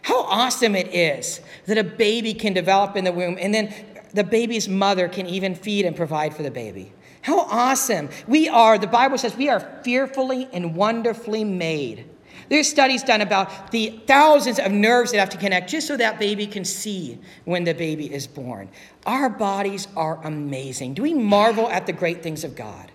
How 0.02 0.22
awesome 0.22 0.74
it 0.74 0.94
is 0.94 1.40
that 1.66 1.78
a 1.78 1.84
baby 1.84 2.34
can 2.34 2.52
develop 2.52 2.96
in 2.96 3.04
the 3.04 3.12
womb 3.12 3.38
and 3.40 3.54
then 3.54 3.72
the 4.12 4.24
baby's 4.24 4.68
mother 4.68 5.08
can 5.08 5.26
even 5.26 5.54
feed 5.54 5.84
and 5.84 5.94
provide 5.94 6.34
for 6.34 6.42
the 6.42 6.50
baby. 6.50 6.92
How 7.22 7.40
awesome. 7.40 8.08
We 8.26 8.48
are, 8.48 8.78
the 8.78 8.86
Bible 8.86 9.18
says, 9.18 9.36
we 9.36 9.48
are 9.48 9.60
fearfully 9.84 10.48
and 10.52 10.74
wonderfully 10.74 11.44
made. 11.44 12.06
There's 12.50 12.68
studies 12.68 13.04
done 13.04 13.20
about 13.20 13.70
the 13.70 14.00
thousands 14.08 14.58
of 14.58 14.72
nerves 14.72 15.12
that 15.12 15.18
have 15.18 15.30
to 15.30 15.36
connect 15.36 15.70
just 15.70 15.86
so 15.86 15.96
that 15.96 16.18
baby 16.18 16.48
can 16.48 16.64
see 16.64 17.20
when 17.44 17.62
the 17.62 17.72
baby 17.72 18.12
is 18.12 18.26
born. 18.26 18.68
Our 19.06 19.30
bodies 19.30 19.86
are 19.96 20.20
amazing. 20.24 20.94
Do 20.94 21.02
we 21.02 21.14
marvel 21.14 21.70
at 21.70 21.86
the 21.86 21.92
great 21.92 22.24
things 22.24 22.42
of 22.42 22.56
God? 22.56 22.90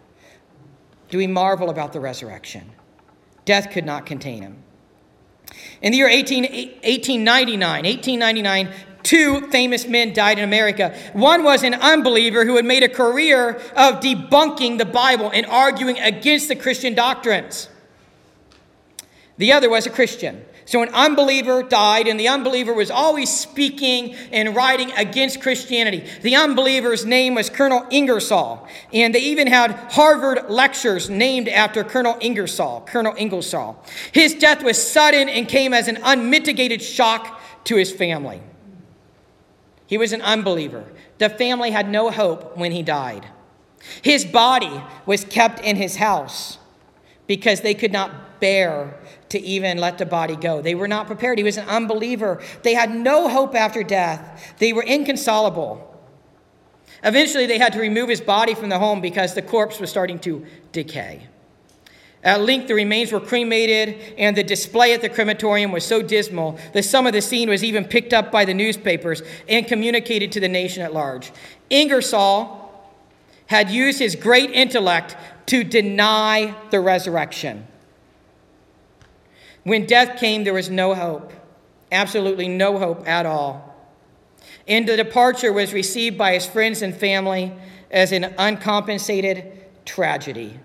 Do 1.07 1.17
we 1.17 1.25
marvel 1.25 1.69
about 1.69 1.93
the 1.93 2.01
resurrection? 2.01 2.69
Death 3.45 3.71
could 3.71 3.85
not 3.85 4.05
contain 4.05 4.41
him. 4.41 4.57
In 5.81 5.93
the 5.93 5.99
year 5.99 6.09
18, 6.09 6.43
1899, 6.43 7.85
1899, 7.85 8.69
two 9.03 9.47
famous 9.51 9.87
men 9.87 10.11
died 10.11 10.37
in 10.37 10.43
America. 10.43 10.93
One 11.13 11.45
was 11.45 11.63
an 11.63 11.75
unbeliever 11.75 12.43
who 12.43 12.57
had 12.57 12.65
made 12.65 12.83
a 12.83 12.89
career 12.89 13.51
of 13.77 14.01
debunking 14.01 14.79
the 14.79 14.85
Bible 14.85 15.31
and 15.33 15.45
arguing 15.45 15.97
against 15.99 16.49
the 16.49 16.57
Christian 16.57 16.93
doctrines. 16.93 17.69
The 19.37 19.51
other 19.51 19.69
was 19.69 19.85
a 19.85 19.89
Christian. 19.89 20.45
So 20.67 20.81
an 20.81 20.89
unbeliever 20.89 21.61
died, 21.61 22.07
and 22.07 22.19
the 22.19 22.27
unbeliever 22.27 22.73
was 22.73 22.89
always 22.89 23.29
speaking 23.29 24.15
and 24.31 24.55
writing 24.55 24.91
against 24.93 25.41
Christianity. 25.41 26.09
The 26.23 26.35
unbeliever's 26.35 27.05
name 27.05 27.35
was 27.35 27.51
Colonel 27.51 27.85
Ingersoll, 27.91 28.67
and 28.91 29.13
they 29.13 29.19
even 29.19 29.45
had 29.45 29.71
Harvard 29.91 30.49
lectures 30.49 31.07
named 31.07 31.47
after 31.49 31.83
Colonel 31.83 32.17
Ingersoll, 32.19 32.81
Colonel 32.87 33.13
Ingersoll. 33.15 33.83
His 34.11 34.33
death 34.33 34.63
was 34.63 34.81
sudden 34.81 35.29
and 35.29 35.47
came 35.47 35.71
as 35.71 35.87
an 35.87 35.99
unmitigated 36.03 36.81
shock 36.81 37.39
to 37.65 37.75
his 37.75 37.91
family. 37.91 38.41
He 39.85 39.99
was 39.99 40.13
an 40.13 40.23
unbeliever. 40.23 40.85
The 41.19 41.29
family 41.29 41.69
had 41.69 41.89
no 41.89 42.09
hope 42.09 42.57
when 42.57 42.71
he 42.71 42.81
died. 42.81 43.27
His 44.01 44.25
body 44.25 44.81
was 45.05 45.25
kept 45.25 45.59
in 45.59 45.75
his 45.75 45.97
house 45.97 46.57
because 47.27 47.61
they 47.61 47.75
could 47.75 47.91
not 47.91 48.39
bear 48.39 48.99
to 49.35 49.41
even 49.41 49.77
let 49.77 49.97
the 49.97 50.05
body 50.05 50.37
go. 50.37 50.61
They 50.61 50.75
were 50.75 50.87
not 50.87 51.07
prepared. 51.07 51.37
He 51.37 51.43
was 51.43 51.57
an 51.57 51.67
unbeliever. 51.67 52.41
They 52.63 52.73
had 52.73 52.89
no 52.89 53.27
hope 53.27 53.53
after 53.53 53.83
death. 53.83 54.55
They 54.59 54.71
were 54.71 54.83
inconsolable. 54.83 55.91
Eventually, 57.03 57.45
they 57.45 57.57
had 57.57 57.73
to 57.73 57.79
remove 57.79 58.07
his 58.07 58.21
body 58.21 58.55
from 58.55 58.69
the 58.69 58.79
home 58.79 59.01
because 59.01 59.33
the 59.35 59.41
corpse 59.41 59.79
was 59.79 59.89
starting 59.89 60.19
to 60.19 60.45
decay. 60.71 61.27
At 62.23 62.41
length, 62.41 62.69
the 62.69 62.73
remains 62.73 63.11
were 63.11 63.19
cremated, 63.19 64.15
and 64.17 64.35
the 64.35 64.43
display 64.43 64.93
at 64.93 65.01
the 65.01 65.09
crematorium 65.09 65.71
was 65.71 65.85
so 65.85 66.01
dismal 66.01 66.57
that 66.73 66.83
some 66.83 67.05
of 67.05 67.13
the 67.13 67.21
scene 67.21 67.49
was 67.49 67.63
even 67.63 67.83
picked 67.83 68.13
up 68.13 68.31
by 68.31 68.45
the 68.45 68.53
newspapers 68.53 69.21
and 69.47 69.67
communicated 69.67 70.31
to 70.31 70.39
the 70.39 70.47
nation 70.47 70.81
at 70.81 70.93
large. 70.93 71.31
Ingersoll 71.69 72.61
had 73.47 73.69
used 73.69 73.99
his 73.99 74.15
great 74.15 74.49
intellect 74.51 75.15
to 75.47 75.63
deny 75.63 76.55
the 76.71 76.79
resurrection. 76.79 77.67
When 79.65 79.88
death 79.88 80.19
came, 80.19 80.43
there 80.43 80.54
was 80.54 80.69
no 80.69 80.93
hope, 80.93 81.34
absolutely 81.91 82.47
no 82.47 82.78
hope 82.78 83.08
at 83.08 83.25
all. 83.25 83.75
And 84.67 84.88
the 84.88 84.95
departure 84.95 85.51
was 85.51 85.73
received 85.73 86.19
by 86.19 86.34
his 86.34 86.45
friends 86.45 86.84
and 86.84 86.95
family 86.95 87.51
as 87.89 88.12
an 88.12 88.36
uncompensated 88.38 89.65
tragedy. 89.84 90.60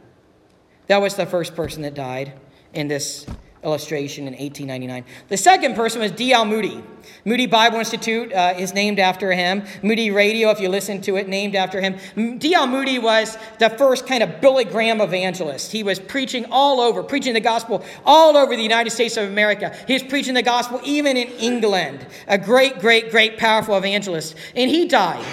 That 0.89 1.01
was 1.01 1.15
the 1.15 1.25
first 1.25 1.57
person 1.57 1.81
that 1.83 1.95
died 1.95 2.35
in 2.75 2.89
this 2.89 3.25
illustration 3.63 4.27
in 4.27 4.33
1899. 4.33 5.05
The 5.29 5.37
second 5.37 5.75
person 5.75 6.01
was 6.01 6.11
D.L. 6.13 6.45
Moody. 6.45 6.83
Moody 7.25 7.47
Bible 7.47 7.79
Institute 7.79 8.33
uh, 8.33 8.55
is 8.57 8.73
named 8.73 8.99
after 8.99 9.33
him. 9.33 9.65
Moody 9.83 10.11
Radio, 10.11 10.51
if 10.51 10.61
you 10.61 10.69
listen 10.69 11.01
to 11.03 11.17
it, 11.17 11.29
named 11.29 11.55
after 11.55 11.81
him. 11.81 11.97
D.L. 12.39 12.67
Moody 12.67 12.99
was 12.99 13.37
the 13.59 13.69
first 13.71 14.07
kind 14.07 14.23
of 14.23 14.41
Billy 14.41 14.65
Graham 14.65 15.01
evangelist. 15.01 15.73
He 15.73 15.83
was 15.83 15.99
preaching 15.99 16.47
all 16.51 16.81
over, 16.81 17.03
preaching 17.03 17.35
the 17.35 17.41
gospel 17.41 17.85
all 18.07 18.37
over 18.37 18.57
the 18.57 18.63
United 18.63 18.91
States 18.91 19.17
of 19.17 19.29
America. 19.29 19.77
He 19.87 19.93
was 19.93 20.03
preaching 20.03 20.35
the 20.35 20.43
gospel 20.43 20.81
even 20.85 21.17
in 21.17 21.29
England. 21.39 22.07
A 22.29 22.39
great, 22.39 22.79
great, 22.79 23.11
great, 23.11 23.37
powerful 23.37 23.77
evangelist. 23.77 24.37
And 24.57 24.71
he 24.71 24.89
died. 24.89 25.25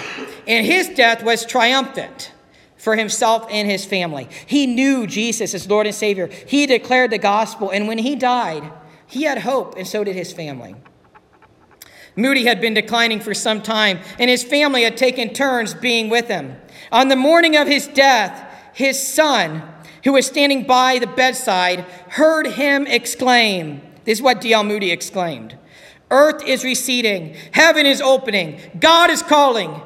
And 0.46 0.66
his 0.66 0.88
death 0.90 1.22
was 1.22 1.46
triumphant. 1.46 2.32
For 2.78 2.96
himself 2.96 3.46
and 3.50 3.68
his 3.68 3.84
family. 3.84 4.28
He 4.46 4.66
knew 4.66 5.06
Jesus 5.06 5.54
as 5.54 5.68
Lord 5.68 5.86
and 5.86 5.94
Savior. 5.94 6.28
He 6.46 6.66
declared 6.66 7.10
the 7.10 7.18
gospel, 7.18 7.70
and 7.70 7.86
when 7.86 7.98
he 7.98 8.16
died, 8.16 8.72
he 9.06 9.24
had 9.24 9.38
hope, 9.38 9.76
and 9.76 9.86
so 9.86 10.04
did 10.04 10.14
his 10.14 10.32
family. 10.32 10.74
Moody 12.16 12.46
had 12.46 12.60
been 12.60 12.74
declining 12.74 13.20
for 13.20 13.34
some 13.34 13.62
time, 13.62 14.00
and 14.18 14.28
his 14.28 14.42
family 14.42 14.82
had 14.82 14.96
taken 14.96 15.32
turns 15.32 15.74
being 15.74 16.08
with 16.08 16.26
him. 16.28 16.56
On 16.90 17.08
the 17.08 17.16
morning 17.16 17.56
of 17.56 17.68
his 17.68 17.86
death, 17.86 18.44
his 18.74 19.00
son, 19.00 19.62
who 20.04 20.12
was 20.12 20.26
standing 20.26 20.66
by 20.66 20.98
the 20.98 21.06
bedside, 21.06 21.80
heard 22.10 22.46
him 22.46 22.86
exclaim. 22.86 23.82
This 24.04 24.18
is 24.18 24.22
what 24.22 24.40
D.L. 24.40 24.64
Moody 24.64 24.90
exclaimed 24.90 25.56
Earth 26.10 26.42
is 26.44 26.64
receding, 26.64 27.36
heaven 27.52 27.86
is 27.86 28.00
opening, 28.00 28.58
God 28.80 29.10
is 29.10 29.22
calling. 29.22 29.80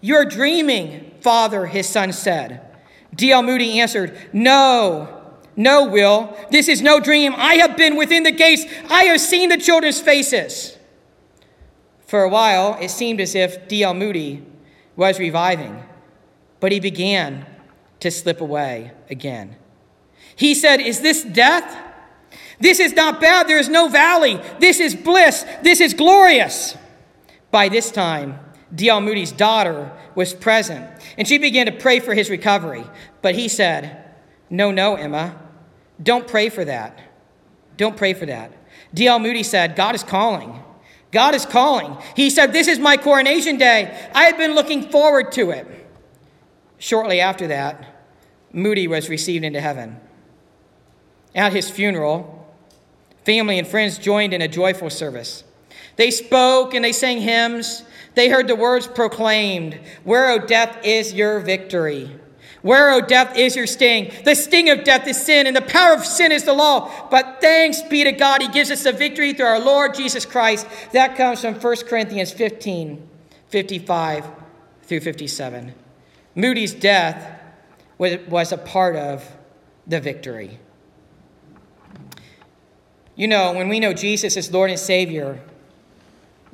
You're 0.00 0.26
dreaming, 0.26 1.13
Father, 1.24 1.64
his 1.64 1.88
son 1.88 2.12
said. 2.12 2.60
D.L. 3.14 3.42
Moody 3.42 3.80
answered, 3.80 4.14
No, 4.34 5.22
no, 5.56 5.86
Will, 5.86 6.36
this 6.50 6.68
is 6.68 6.82
no 6.82 7.00
dream. 7.00 7.32
I 7.34 7.54
have 7.54 7.78
been 7.78 7.96
within 7.96 8.24
the 8.24 8.30
gates, 8.30 8.66
I 8.90 9.04
have 9.04 9.18
seen 9.22 9.48
the 9.48 9.56
children's 9.56 10.02
faces. 10.02 10.76
For 12.06 12.24
a 12.24 12.28
while, 12.28 12.76
it 12.78 12.90
seemed 12.90 13.22
as 13.22 13.34
if 13.34 13.66
D.L. 13.68 13.94
Moody 13.94 14.44
was 14.96 15.18
reviving, 15.18 15.82
but 16.60 16.72
he 16.72 16.78
began 16.78 17.46
to 18.00 18.10
slip 18.10 18.42
away 18.42 18.92
again. 19.08 19.56
He 20.36 20.54
said, 20.54 20.78
Is 20.78 21.00
this 21.00 21.24
death? 21.24 21.74
This 22.60 22.78
is 22.78 22.92
not 22.92 23.18
bad. 23.18 23.48
There 23.48 23.58
is 23.58 23.70
no 23.70 23.88
valley. 23.88 24.42
This 24.60 24.78
is 24.78 24.94
bliss. 24.94 25.46
This 25.62 25.80
is 25.80 25.94
glorious. 25.94 26.76
By 27.50 27.70
this 27.70 27.90
time, 27.90 28.40
D.L. 28.74 29.00
Moody's 29.00 29.32
daughter 29.32 29.92
was 30.14 30.34
present, 30.34 30.88
and 31.16 31.28
she 31.28 31.38
began 31.38 31.66
to 31.66 31.72
pray 31.72 32.00
for 32.00 32.14
his 32.14 32.30
recovery. 32.30 32.84
But 33.22 33.34
he 33.34 33.48
said, 33.48 34.04
No, 34.50 34.70
no, 34.70 34.96
Emma, 34.96 35.38
don't 36.02 36.26
pray 36.26 36.48
for 36.48 36.64
that. 36.64 36.98
Don't 37.76 37.96
pray 37.96 38.14
for 38.14 38.26
that. 38.26 38.52
D.L. 38.92 39.18
Moody 39.18 39.42
said, 39.42 39.76
God 39.76 39.94
is 39.94 40.02
calling. 40.02 40.62
God 41.10 41.34
is 41.34 41.46
calling. 41.46 41.96
He 42.16 42.30
said, 42.30 42.52
This 42.52 42.66
is 42.66 42.78
my 42.78 42.96
coronation 42.96 43.56
day. 43.56 44.10
I 44.14 44.24
had 44.24 44.36
been 44.36 44.54
looking 44.54 44.90
forward 44.90 45.30
to 45.32 45.50
it. 45.50 45.66
Shortly 46.78 47.20
after 47.20 47.46
that, 47.46 48.02
Moody 48.52 48.88
was 48.88 49.08
received 49.08 49.44
into 49.44 49.60
heaven. 49.60 50.00
At 51.34 51.52
his 51.52 51.70
funeral, 51.70 52.48
family 53.24 53.58
and 53.58 53.66
friends 53.66 53.98
joined 53.98 54.34
in 54.34 54.42
a 54.42 54.48
joyful 54.48 54.90
service. 54.90 55.44
They 55.96 56.10
spoke 56.10 56.74
and 56.74 56.84
they 56.84 56.92
sang 56.92 57.20
hymns. 57.20 57.84
They 58.14 58.28
heard 58.28 58.48
the 58.48 58.56
words 58.56 58.86
proclaimed 58.86 59.78
Where, 60.04 60.30
O 60.30 60.38
death, 60.38 60.78
is 60.84 61.12
your 61.12 61.40
victory? 61.40 62.20
Where, 62.62 62.92
O 62.92 63.00
death, 63.02 63.36
is 63.36 63.56
your 63.56 63.66
sting? 63.66 64.10
The 64.24 64.34
sting 64.34 64.70
of 64.70 64.84
death 64.84 65.06
is 65.06 65.22
sin, 65.22 65.46
and 65.46 65.54
the 65.54 65.60
power 65.60 65.92
of 65.92 66.06
sin 66.06 66.32
is 66.32 66.44
the 66.44 66.54
law. 66.54 67.08
But 67.10 67.38
thanks 67.40 67.82
be 67.82 68.04
to 68.04 68.12
God, 68.12 68.40
He 68.40 68.48
gives 68.48 68.70
us 68.70 68.84
the 68.84 68.92
victory 68.92 69.34
through 69.34 69.46
our 69.46 69.60
Lord 69.60 69.94
Jesus 69.94 70.24
Christ. 70.24 70.66
That 70.92 71.14
comes 71.16 71.42
from 71.42 71.54
1 71.54 71.76
Corinthians 71.86 72.32
15 72.32 73.10
55 73.48 74.26
through 74.82 75.00
57. 75.00 75.74
Moody's 76.34 76.74
death 76.74 77.40
was, 77.98 78.52
a 78.52 78.58
part 78.58 78.96
of 78.96 79.24
the 79.86 80.00
victory. 80.00 80.58
You 83.14 83.28
know, 83.28 83.52
when 83.52 83.68
we 83.68 83.78
know 83.78 83.92
Jesus 83.92 84.36
as 84.36 84.50
Lord 84.50 84.70
and 84.70 84.78
Savior, 84.78 85.40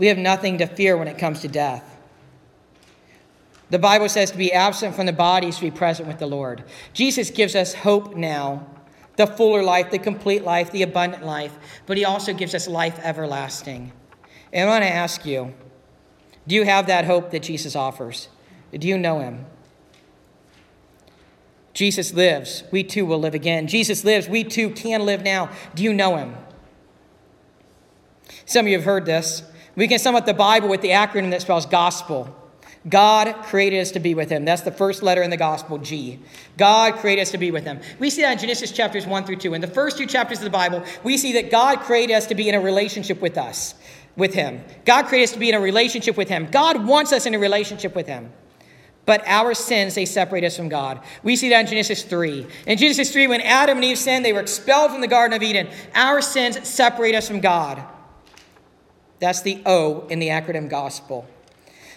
we 0.00 0.06
have 0.06 0.16
nothing 0.16 0.56
to 0.56 0.66
fear 0.66 0.96
when 0.96 1.08
it 1.08 1.18
comes 1.18 1.42
to 1.42 1.48
death. 1.48 1.98
The 3.68 3.78
Bible 3.78 4.08
says 4.08 4.30
to 4.30 4.38
be 4.38 4.50
absent 4.50 4.96
from 4.96 5.04
the 5.04 5.12
body 5.12 5.48
is 5.48 5.56
to 5.56 5.60
be 5.60 5.70
present 5.70 6.08
with 6.08 6.18
the 6.18 6.26
Lord. 6.26 6.64
Jesus 6.94 7.28
gives 7.30 7.54
us 7.54 7.74
hope 7.74 8.16
now, 8.16 8.66
the 9.16 9.26
fuller 9.26 9.62
life, 9.62 9.90
the 9.90 9.98
complete 9.98 10.42
life, 10.42 10.72
the 10.72 10.82
abundant 10.82 11.26
life, 11.26 11.54
but 11.84 11.98
he 11.98 12.06
also 12.06 12.32
gives 12.32 12.54
us 12.54 12.66
life 12.66 12.98
everlasting. 13.00 13.92
And 14.54 14.70
I 14.70 14.72
want 14.72 14.84
to 14.84 14.90
ask 14.90 15.26
you 15.26 15.52
do 16.48 16.54
you 16.54 16.64
have 16.64 16.86
that 16.86 17.04
hope 17.04 17.30
that 17.32 17.42
Jesus 17.42 17.76
offers? 17.76 18.28
Do 18.72 18.88
you 18.88 18.96
know 18.96 19.20
him? 19.20 19.44
Jesus 21.74 22.14
lives. 22.14 22.64
We 22.72 22.84
too 22.84 23.04
will 23.04 23.20
live 23.20 23.34
again. 23.34 23.66
Jesus 23.66 24.02
lives. 24.02 24.30
We 24.30 24.44
too 24.44 24.70
can 24.70 25.04
live 25.04 25.22
now. 25.22 25.50
Do 25.74 25.82
you 25.82 25.92
know 25.92 26.16
him? 26.16 26.36
Some 28.46 28.64
of 28.64 28.72
you 28.72 28.78
have 28.78 28.86
heard 28.86 29.04
this. 29.04 29.42
We 29.76 29.88
can 29.88 29.98
sum 29.98 30.14
up 30.14 30.26
the 30.26 30.34
Bible 30.34 30.68
with 30.68 30.80
the 30.80 30.90
acronym 30.90 31.30
that 31.30 31.42
spells 31.42 31.66
gospel. 31.66 32.36
God 32.88 33.34
created 33.44 33.80
us 33.80 33.90
to 33.92 34.00
be 34.00 34.14
with 34.14 34.30
him. 34.30 34.46
That's 34.46 34.62
the 34.62 34.72
first 34.72 35.02
letter 35.02 35.22
in 35.22 35.28
the 35.28 35.36
gospel, 35.36 35.76
G. 35.76 36.18
God 36.56 36.94
created 36.94 37.22
us 37.22 37.30
to 37.32 37.38
be 37.38 37.50
with 37.50 37.64
him. 37.64 37.78
We 37.98 38.08
see 38.08 38.22
that 38.22 38.32
in 38.32 38.38
Genesis 38.38 38.72
chapters 38.72 39.06
1 39.06 39.24
through 39.24 39.36
2. 39.36 39.52
In 39.52 39.60
the 39.60 39.66
first 39.66 39.98
two 39.98 40.06
chapters 40.06 40.38
of 40.38 40.44
the 40.44 40.50
Bible, 40.50 40.82
we 41.04 41.18
see 41.18 41.34
that 41.34 41.50
God 41.50 41.80
created 41.80 42.14
us 42.14 42.26
to 42.26 42.34
be 42.34 42.48
in 42.48 42.54
a 42.54 42.60
relationship 42.60 43.20
with 43.20 43.36
us, 43.36 43.74
with 44.16 44.32
him. 44.32 44.64
God 44.86 45.06
created 45.06 45.24
us 45.24 45.32
to 45.32 45.38
be 45.38 45.50
in 45.50 45.54
a 45.54 45.60
relationship 45.60 46.16
with 46.16 46.30
him. 46.30 46.46
God 46.50 46.86
wants 46.86 47.12
us 47.12 47.26
in 47.26 47.34
a 47.34 47.38
relationship 47.38 47.94
with 47.94 48.06
him. 48.06 48.32
But 49.04 49.22
our 49.26 49.52
sins, 49.52 49.94
they 49.94 50.06
separate 50.06 50.44
us 50.44 50.56
from 50.56 50.68
God. 50.68 51.00
We 51.22 51.36
see 51.36 51.50
that 51.50 51.60
in 51.60 51.66
Genesis 51.66 52.02
3. 52.02 52.46
In 52.66 52.78
Genesis 52.78 53.12
3, 53.12 53.26
when 53.26 53.40
Adam 53.42 53.78
and 53.78 53.84
Eve 53.84 53.98
sinned, 53.98 54.24
they 54.24 54.32
were 54.32 54.40
expelled 54.40 54.90
from 54.90 55.00
the 55.00 55.08
Garden 55.08 55.36
of 55.36 55.42
Eden. 55.42 55.68
Our 55.94 56.22
sins 56.22 56.66
separate 56.66 57.14
us 57.14 57.28
from 57.28 57.40
God. 57.40 57.82
That's 59.20 59.42
the 59.42 59.62
O 59.66 60.06
in 60.08 60.18
the 60.18 60.28
acronym 60.28 60.68
gospel. 60.68 61.26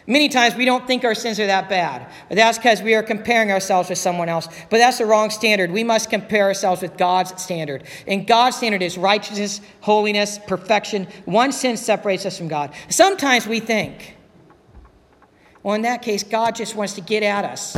Many 0.06 0.28
times 0.28 0.56
we 0.56 0.66
don't 0.66 0.86
think 0.86 1.06
our 1.06 1.16
sins 1.16 1.40
are 1.40 1.48
that 1.48 1.70
bad. 1.70 2.12
But 2.28 2.36
That's 2.36 2.58
because 2.58 2.82
we 2.82 2.94
are 2.94 3.04
comparing 3.04 3.52
ourselves 3.52 3.88
with 3.90 3.98
someone 3.98 4.28
else. 4.28 4.48
But 4.70 4.78
that's 4.78 4.98
the 4.98 5.06
wrong 5.06 5.30
standard. 5.30 5.72
We 5.72 5.86
must 5.86 6.10
compare 6.10 6.44
ourselves 6.44 6.82
with 6.82 6.98
God's 6.98 7.42
standard. 7.42 7.86
And 8.06 8.28
God's 8.28 8.58
standard 8.58 8.82
is 8.82 8.98
righteousness, 8.98 9.62
holiness, 9.80 10.40
perfection. 10.46 11.08
One 11.24 11.54
sin 11.54 11.78
separates 11.78 12.26
us 12.26 12.38
from 12.38 12.50
God. 12.50 12.74
Sometimes 12.90 13.48
we 13.48 13.62
think, 13.62 14.18
well, 15.64 15.76
in 15.76 15.84
that 15.84 16.02
case, 16.02 16.24
God 16.24 16.56
just 16.56 16.76
wants 16.76 16.94
to 16.96 17.02
get 17.02 17.24
at 17.24 17.46
us. 17.46 17.78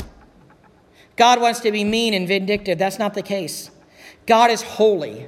God 1.16 1.40
wants 1.40 1.60
to 1.62 1.72
be 1.72 1.84
mean 1.84 2.16
and 2.16 2.28
vindictive. 2.28 2.80
That's 2.80 2.98
not 2.98 3.14
the 3.14 3.22
case. 3.22 3.70
God 4.26 4.50
is 4.50 4.64
holy. 4.64 5.28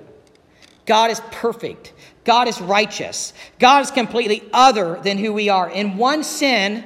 God 0.88 1.12
is 1.12 1.22
perfect. 1.32 1.94
God 2.28 2.50
is 2.50 2.60
righteous. 2.60 3.32
God 3.58 3.84
is 3.84 3.90
completely 3.90 4.44
other 4.52 5.00
than 5.02 5.18
who 5.18 5.32
we 5.32 5.48
are. 5.48 5.72
And 5.74 5.98
one 5.98 6.26
sin 6.26 6.84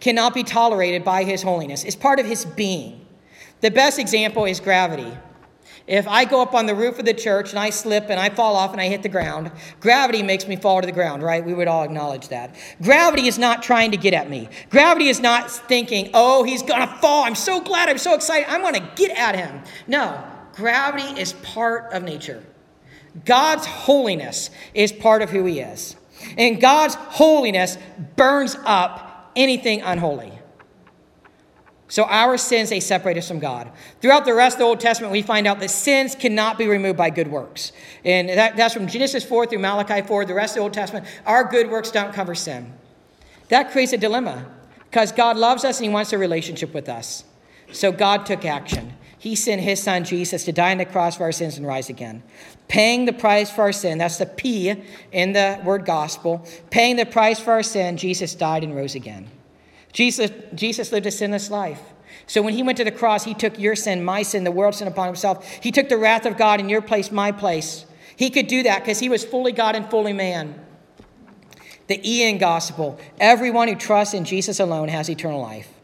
cannot 0.00 0.34
be 0.34 0.42
tolerated 0.42 1.04
by 1.04 1.22
his 1.22 1.42
holiness, 1.42 1.84
it's 1.84 1.94
part 1.94 2.18
of 2.18 2.26
his 2.26 2.44
being. 2.44 3.06
The 3.60 3.70
best 3.70 4.00
example 4.00 4.46
is 4.46 4.58
gravity. 4.58 5.12
If 5.86 6.08
I 6.08 6.24
go 6.24 6.42
up 6.42 6.54
on 6.54 6.66
the 6.66 6.74
roof 6.74 6.98
of 6.98 7.04
the 7.04 7.14
church 7.14 7.50
and 7.50 7.58
I 7.58 7.70
slip 7.70 8.10
and 8.10 8.18
I 8.18 8.30
fall 8.30 8.56
off 8.56 8.72
and 8.72 8.80
I 8.80 8.88
hit 8.88 9.04
the 9.04 9.08
ground, 9.08 9.52
gravity 9.78 10.22
makes 10.24 10.48
me 10.48 10.56
fall 10.56 10.80
to 10.80 10.86
the 10.86 10.92
ground, 10.92 11.22
right? 11.22 11.44
We 11.44 11.54
would 11.54 11.68
all 11.68 11.84
acknowledge 11.84 12.28
that. 12.28 12.56
Gravity 12.82 13.28
is 13.28 13.38
not 13.38 13.62
trying 13.62 13.92
to 13.92 13.96
get 13.96 14.12
at 14.12 14.28
me. 14.28 14.48
Gravity 14.70 15.06
is 15.06 15.20
not 15.20 15.50
thinking, 15.50 16.10
oh, 16.14 16.42
he's 16.42 16.62
going 16.62 16.80
to 16.80 16.94
fall. 16.96 17.24
I'm 17.24 17.36
so 17.36 17.60
glad. 17.60 17.88
I'm 17.88 17.98
so 17.98 18.14
excited. 18.14 18.48
I'm 18.48 18.62
going 18.62 18.74
to 18.74 18.90
get 18.96 19.16
at 19.16 19.36
him. 19.36 19.62
No, 19.86 20.20
gravity 20.54 21.20
is 21.20 21.32
part 21.34 21.92
of 21.92 22.02
nature. 22.02 22.44
God's 23.24 23.66
holiness 23.66 24.50
is 24.74 24.92
part 24.92 25.22
of 25.22 25.30
who 25.30 25.44
He 25.44 25.60
is. 25.60 25.96
And 26.36 26.60
God's 26.60 26.94
holiness 26.94 27.78
burns 28.16 28.56
up 28.64 29.32
anything 29.36 29.80
unholy. 29.82 30.32
So 31.90 32.04
our 32.04 32.38
sins, 32.38 32.70
they 32.70 32.78
separate 32.78 33.16
us 33.16 33.26
from 33.26 33.40
God. 33.40 33.72
Throughout 34.00 34.24
the 34.24 34.32
rest 34.32 34.54
of 34.54 34.58
the 34.60 34.64
Old 34.64 34.78
Testament, 34.78 35.12
we 35.12 35.22
find 35.22 35.48
out 35.48 35.58
that 35.58 35.70
sins 35.70 36.14
cannot 36.14 36.56
be 36.56 36.68
removed 36.68 36.96
by 36.96 37.10
good 37.10 37.26
works. 37.26 37.72
And 38.04 38.28
that, 38.28 38.56
that's 38.56 38.72
from 38.72 38.86
Genesis 38.86 39.24
4 39.24 39.46
through 39.46 39.58
Malachi 39.58 40.06
4, 40.06 40.24
the 40.24 40.34
rest 40.34 40.52
of 40.52 40.56
the 40.56 40.62
Old 40.62 40.72
Testament. 40.72 41.04
Our 41.26 41.42
good 41.42 41.68
works 41.68 41.90
don't 41.90 42.14
cover 42.14 42.36
sin. 42.36 42.72
That 43.48 43.72
creates 43.72 43.92
a 43.92 43.98
dilemma 43.98 44.46
because 44.88 45.10
God 45.10 45.36
loves 45.36 45.64
us 45.64 45.78
and 45.78 45.86
He 45.88 45.92
wants 45.92 46.12
a 46.12 46.18
relationship 46.18 46.72
with 46.72 46.88
us. 46.88 47.24
So 47.72 47.90
God 47.90 48.24
took 48.24 48.44
action. 48.44 48.94
He 49.20 49.36
sent 49.36 49.60
His 49.60 49.80
Son 49.80 50.02
Jesus 50.02 50.44
to 50.46 50.52
die 50.52 50.72
on 50.72 50.78
the 50.78 50.84
cross 50.84 51.18
for 51.18 51.22
our 51.22 51.32
sins 51.32 51.56
and 51.56 51.66
rise 51.66 51.88
again 51.88 52.24
paying 52.70 53.04
the 53.04 53.12
price 53.12 53.50
for 53.50 53.62
our 53.62 53.72
sin. 53.72 53.98
That's 53.98 54.18
the 54.18 54.26
P 54.26 54.72
in 55.10 55.32
the 55.32 55.60
word 55.64 55.84
gospel. 55.84 56.46
Paying 56.70 56.96
the 56.96 57.04
price 57.04 57.40
for 57.40 57.50
our 57.50 57.64
sin, 57.64 57.96
Jesus 57.96 58.34
died 58.36 58.62
and 58.62 58.74
rose 58.74 58.94
again. 58.94 59.28
Jesus, 59.92 60.30
Jesus 60.54 60.92
lived 60.92 61.04
a 61.06 61.10
sinless 61.10 61.50
life. 61.50 61.80
So 62.28 62.42
when 62.42 62.54
he 62.54 62.62
went 62.62 62.78
to 62.78 62.84
the 62.84 62.92
cross, 62.92 63.24
he 63.24 63.34
took 63.34 63.58
your 63.58 63.74
sin, 63.74 64.04
my 64.04 64.22
sin, 64.22 64.44
the 64.44 64.52
world's 64.52 64.78
sin 64.78 64.86
upon 64.86 65.08
himself. 65.08 65.44
He 65.60 65.72
took 65.72 65.88
the 65.88 65.98
wrath 65.98 66.26
of 66.26 66.36
God 66.38 66.60
in 66.60 66.68
your 66.68 66.80
place, 66.80 67.10
my 67.10 67.32
place. 67.32 67.86
He 68.14 68.30
could 68.30 68.46
do 68.46 68.62
that 68.62 68.80
because 68.80 69.00
he 69.00 69.08
was 69.08 69.24
fully 69.24 69.50
God 69.50 69.74
and 69.74 69.90
fully 69.90 70.12
man. 70.12 70.64
The 71.88 72.00
E 72.08 72.22
in 72.28 72.38
gospel 72.38 73.00
everyone 73.18 73.66
who 73.66 73.74
trusts 73.74 74.14
in 74.14 74.24
Jesus 74.24 74.60
alone 74.60 74.88
has 74.88 75.10
eternal 75.10 75.40
life. 75.40 75.79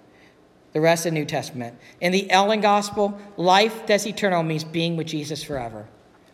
The 0.76 0.82
rest 0.82 1.06
of 1.06 1.14
the 1.14 1.18
New 1.18 1.24
Testament. 1.24 1.78
In 2.02 2.12
the 2.12 2.30
Ellen 2.30 2.60
gospel, 2.60 3.18
life 3.38 3.86
that's 3.86 4.06
eternal 4.06 4.42
means 4.42 4.62
being 4.62 4.98
with 4.98 5.06
Jesus 5.06 5.42
forever. 5.42 5.88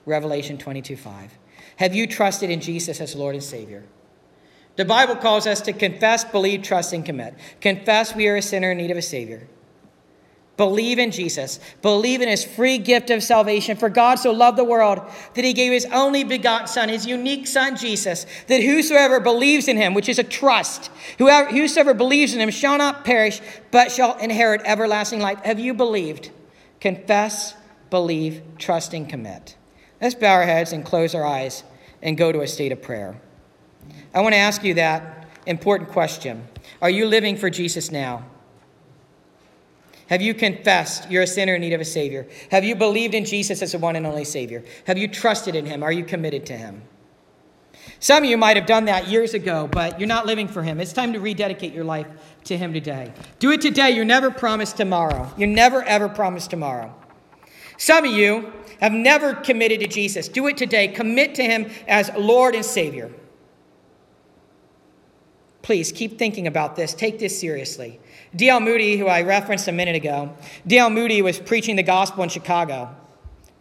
Revelation 0.04 0.58
22 0.58 0.96
5. 0.96 1.38
Have 1.76 1.94
you 1.94 2.08
trusted 2.08 2.50
in 2.50 2.60
Jesus 2.60 3.00
as 3.00 3.14
Lord 3.14 3.36
and 3.36 3.44
Savior? 3.44 3.84
The 4.74 4.84
Bible 4.84 5.14
calls 5.14 5.46
us 5.46 5.60
to 5.60 5.72
confess, 5.72 6.24
believe, 6.24 6.62
trust, 6.62 6.92
and 6.92 7.06
commit. 7.06 7.36
Confess 7.60 8.16
we 8.16 8.26
are 8.26 8.34
a 8.34 8.42
sinner 8.42 8.72
in 8.72 8.78
need 8.78 8.90
of 8.90 8.96
a 8.96 9.02
Savior. 9.02 9.46
Believe 10.62 11.00
in 11.00 11.10
Jesus. 11.10 11.58
Believe 11.82 12.20
in 12.20 12.28
his 12.28 12.44
free 12.44 12.78
gift 12.78 13.10
of 13.10 13.20
salvation. 13.20 13.76
For 13.76 13.88
God 13.88 14.20
so 14.20 14.30
loved 14.30 14.56
the 14.56 14.62
world 14.62 15.00
that 15.34 15.44
he 15.44 15.54
gave 15.54 15.72
his 15.72 15.86
only 15.86 16.22
begotten 16.22 16.68
Son, 16.68 16.88
his 16.88 17.04
unique 17.04 17.48
Son, 17.48 17.76
Jesus, 17.76 18.26
that 18.46 18.62
whosoever 18.62 19.18
believes 19.18 19.66
in 19.66 19.76
him, 19.76 19.92
which 19.92 20.08
is 20.08 20.20
a 20.20 20.22
trust, 20.22 20.92
whoever, 21.18 21.50
whosoever 21.50 21.94
believes 21.94 22.32
in 22.32 22.40
him 22.40 22.50
shall 22.50 22.78
not 22.78 23.04
perish, 23.04 23.40
but 23.72 23.90
shall 23.90 24.16
inherit 24.18 24.60
everlasting 24.64 25.18
life. 25.18 25.40
Have 25.40 25.58
you 25.58 25.74
believed? 25.74 26.30
Confess, 26.80 27.56
believe, 27.90 28.40
trust, 28.56 28.94
and 28.94 29.08
commit. 29.08 29.56
Let's 30.00 30.14
bow 30.14 30.32
our 30.32 30.44
heads 30.44 30.72
and 30.72 30.84
close 30.84 31.12
our 31.12 31.26
eyes 31.26 31.64
and 32.02 32.16
go 32.16 32.30
to 32.30 32.40
a 32.40 32.46
state 32.46 32.70
of 32.70 32.80
prayer. 32.80 33.20
I 34.14 34.20
want 34.20 34.34
to 34.34 34.38
ask 34.38 34.62
you 34.62 34.74
that 34.74 35.26
important 35.44 35.90
question 35.90 36.46
Are 36.80 36.90
you 36.90 37.06
living 37.06 37.36
for 37.36 37.50
Jesus 37.50 37.90
now? 37.90 38.26
Have 40.12 40.20
you 40.20 40.34
confessed 40.34 41.10
you're 41.10 41.22
a 41.22 41.26
sinner 41.26 41.54
in 41.54 41.62
need 41.62 41.72
of 41.72 41.80
a 41.80 41.86
Savior? 41.86 42.28
Have 42.50 42.64
you 42.64 42.74
believed 42.74 43.14
in 43.14 43.24
Jesus 43.24 43.62
as 43.62 43.72
the 43.72 43.78
one 43.78 43.96
and 43.96 44.06
only 44.06 44.26
Savior? 44.26 44.62
Have 44.86 44.98
you 44.98 45.08
trusted 45.08 45.54
in 45.54 45.64
Him? 45.64 45.82
Are 45.82 45.90
you 45.90 46.04
committed 46.04 46.44
to 46.44 46.52
Him? 46.54 46.82
Some 47.98 48.22
of 48.22 48.28
you 48.28 48.36
might 48.36 48.58
have 48.58 48.66
done 48.66 48.84
that 48.84 49.08
years 49.08 49.32
ago, 49.32 49.70
but 49.72 49.98
you're 49.98 50.06
not 50.06 50.26
living 50.26 50.48
for 50.48 50.62
Him. 50.62 50.80
It's 50.80 50.92
time 50.92 51.14
to 51.14 51.18
rededicate 51.18 51.72
your 51.72 51.84
life 51.84 52.06
to 52.44 52.58
Him 52.58 52.74
today. 52.74 53.14
Do 53.38 53.52
it 53.52 53.62
today. 53.62 53.92
You're 53.92 54.04
never 54.04 54.30
promised 54.30 54.76
tomorrow. 54.76 55.32
You're 55.38 55.48
never, 55.48 55.82
ever 55.84 56.10
promised 56.10 56.50
tomorrow. 56.50 56.94
Some 57.78 58.04
of 58.04 58.12
you 58.12 58.52
have 58.82 58.92
never 58.92 59.32
committed 59.32 59.80
to 59.80 59.86
Jesus. 59.86 60.28
Do 60.28 60.46
it 60.46 60.58
today. 60.58 60.88
Commit 60.88 61.34
to 61.36 61.42
Him 61.42 61.70
as 61.88 62.10
Lord 62.18 62.54
and 62.54 62.66
Savior. 62.66 63.10
Please 65.62 65.90
keep 65.90 66.18
thinking 66.18 66.46
about 66.46 66.76
this. 66.76 66.92
Take 66.92 67.18
this 67.18 67.40
seriously. 67.40 67.98
D.L. 68.34 68.60
Moody, 68.60 68.96
who 68.96 69.06
I 69.06 69.22
referenced 69.22 69.68
a 69.68 69.72
minute 69.72 69.94
ago, 69.94 70.34
D.L. 70.66 70.90
Moody 70.90 71.20
was 71.20 71.38
preaching 71.38 71.76
the 71.76 71.82
gospel 71.82 72.22
in 72.22 72.28
Chicago, 72.30 72.94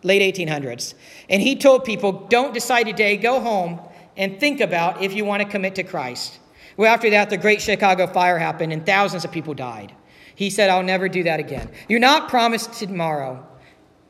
late 0.03 0.35
1800s. 0.35 0.93
And 1.29 1.41
he 1.41 1.55
told 1.55 1.83
people, 1.83 2.11
don't 2.29 2.53
decide 2.53 2.85
today, 2.85 3.17
go 3.17 3.41
home 3.41 3.81
and 4.15 4.39
think 4.39 4.61
about 4.61 5.01
if 5.01 5.13
you 5.13 5.25
want 5.25 5.43
to 5.43 5.47
commit 5.47 5.75
to 5.75 5.83
Christ. 5.83 6.39
Well, 6.77 6.93
after 6.93 7.09
that, 7.09 7.29
the 7.29 7.37
great 7.37 7.61
Chicago 7.61 8.07
fire 8.07 8.37
happened 8.37 8.71
and 8.71 8.85
thousands 8.85 9.25
of 9.25 9.31
people 9.31 9.53
died. 9.53 9.93
He 10.35 10.49
said, 10.49 10.69
I'll 10.69 10.83
never 10.83 11.09
do 11.09 11.23
that 11.23 11.39
again. 11.39 11.69
You're 11.89 11.99
not 11.99 12.29
promised 12.29 12.73
tomorrow. 12.73 13.45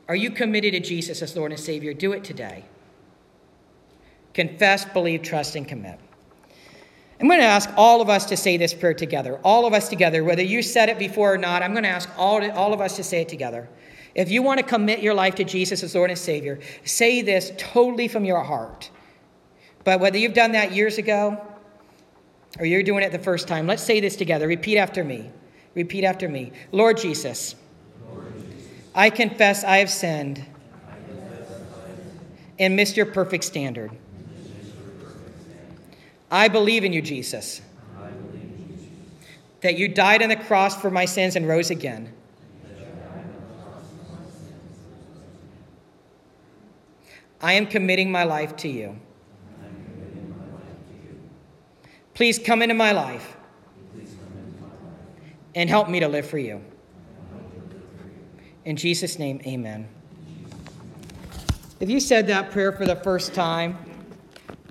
Are 0.08 0.16
you 0.16 0.30
committed 0.30 0.72
to 0.74 0.80
Jesus 0.80 1.22
as 1.22 1.36
Lord 1.36 1.52
and 1.52 1.60
Savior? 1.60 1.92
Do 1.92 2.12
it 2.12 2.24
today. 2.24 2.64
Confess, 4.32 4.84
believe, 4.84 5.22
trust, 5.22 5.56
and 5.56 5.66
commit. 5.66 5.98
I'm 7.22 7.28
going 7.28 7.38
to 7.38 7.46
ask 7.46 7.70
all 7.76 8.00
of 8.00 8.08
us 8.10 8.26
to 8.26 8.36
say 8.36 8.56
this 8.56 8.74
prayer 8.74 8.94
together. 8.94 9.38
All 9.44 9.64
of 9.64 9.72
us 9.72 9.88
together, 9.88 10.24
whether 10.24 10.42
you 10.42 10.60
said 10.60 10.88
it 10.88 10.98
before 10.98 11.34
or 11.34 11.38
not, 11.38 11.62
I'm 11.62 11.70
going 11.70 11.84
to 11.84 11.88
ask 11.88 12.10
all, 12.18 12.42
all 12.50 12.74
of 12.74 12.80
us 12.80 12.96
to 12.96 13.04
say 13.04 13.22
it 13.22 13.28
together. 13.28 13.68
If 14.16 14.28
you 14.28 14.42
want 14.42 14.58
to 14.58 14.66
commit 14.66 14.98
your 14.98 15.14
life 15.14 15.36
to 15.36 15.44
Jesus 15.44 15.84
as 15.84 15.94
Lord 15.94 16.10
and 16.10 16.18
Savior, 16.18 16.58
say 16.82 17.22
this 17.22 17.52
totally 17.56 18.08
from 18.08 18.24
your 18.24 18.42
heart. 18.42 18.90
But 19.84 20.00
whether 20.00 20.18
you've 20.18 20.34
done 20.34 20.50
that 20.52 20.72
years 20.72 20.98
ago 20.98 21.40
or 22.58 22.66
you're 22.66 22.82
doing 22.82 23.04
it 23.04 23.12
the 23.12 23.20
first 23.20 23.46
time, 23.46 23.68
let's 23.68 23.84
say 23.84 24.00
this 24.00 24.16
together. 24.16 24.48
Repeat 24.48 24.76
after 24.76 25.04
me. 25.04 25.30
Repeat 25.76 26.02
after 26.02 26.28
me. 26.28 26.50
Lord 26.72 26.96
Jesus, 26.96 27.54
Lord 28.10 28.32
Jesus 28.34 28.68
I 28.96 29.10
confess 29.10 29.62
I 29.62 29.76
have 29.76 29.90
sinned 29.90 30.44
and 32.58 32.74
missed 32.74 32.96
your 32.96 33.06
perfect 33.06 33.44
standard. 33.44 33.92
I 36.32 36.48
believe 36.48 36.82
in 36.82 36.94
you, 36.94 37.02
Jesus. 37.02 37.60
That 39.60 39.76
you 39.76 39.86
died 39.86 40.22
on 40.22 40.30
the 40.30 40.36
cross 40.36 40.80
for 40.80 40.90
my 40.90 41.04
sins 41.04 41.36
and 41.36 41.46
rose 41.46 41.70
again. 41.70 42.10
I 47.42 47.52
am 47.52 47.66
committing 47.66 48.10
my 48.10 48.24
life 48.24 48.56
to 48.56 48.68
you. 48.68 48.98
Please 52.14 52.38
come 52.38 52.62
into 52.62 52.74
my 52.74 52.92
life 52.92 53.36
and 55.54 55.68
help 55.68 55.90
me 55.90 56.00
to 56.00 56.08
live 56.08 56.26
for 56.26 56.38
you. 56.38 56.62
In 58.64 58.76
Jesus' 58.76 59.18
name, 59.18 59.40
amen. 59.46 59.86
If 61.78 61.90
you 61.90 62.00
said 62.00 62.28
that 62.28 62.52
prayer 62.52 62.72
for 62.72 62.86
the 62.86 62.96
first 62.96 63.34
time, 63.34 63.76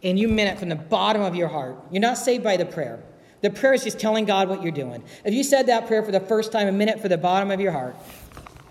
and 0.04 0.20
you 0.20 0.28
meant 0.28 0.56
it 0.56 0.60
from 0.60 0.70
the 0.70 0.76
bottom 0.76 1.22
of 1.22 1.36
your 1.36 1.48
heart. 1.48 1.78
You're 1.92 2.02
not 2.02 2.18
saved 2.18 2.44
by 2.44 2.58
the 2.58 2.66
prayer. 2.66 3.04
The 3.42 3.50
prayer 3.50 3.74
is 3.74 3.84
just 3.84 4.00
telling 4.00 4.26
God 4.26 4.50
what 4.50 4.62
you're 4.62 4.72
doing. 4.72 5.04
If 5.26 5.34
you 5.34 5.44
said 5.44 5.68
that 5.68 5.88
prayer 5.88 6.04
for 6.04 6.12
the 6.12 6.20
first 6.20 6.52
time, 6.52 6.68
a 6.68 6.72
minute 6.72 7.00
for 7.00 7.10
the 7.10 7.18
bottom 7.18 7.52
of 7.52 7.60
your 7.60 7.72
heart, 7.72 7.96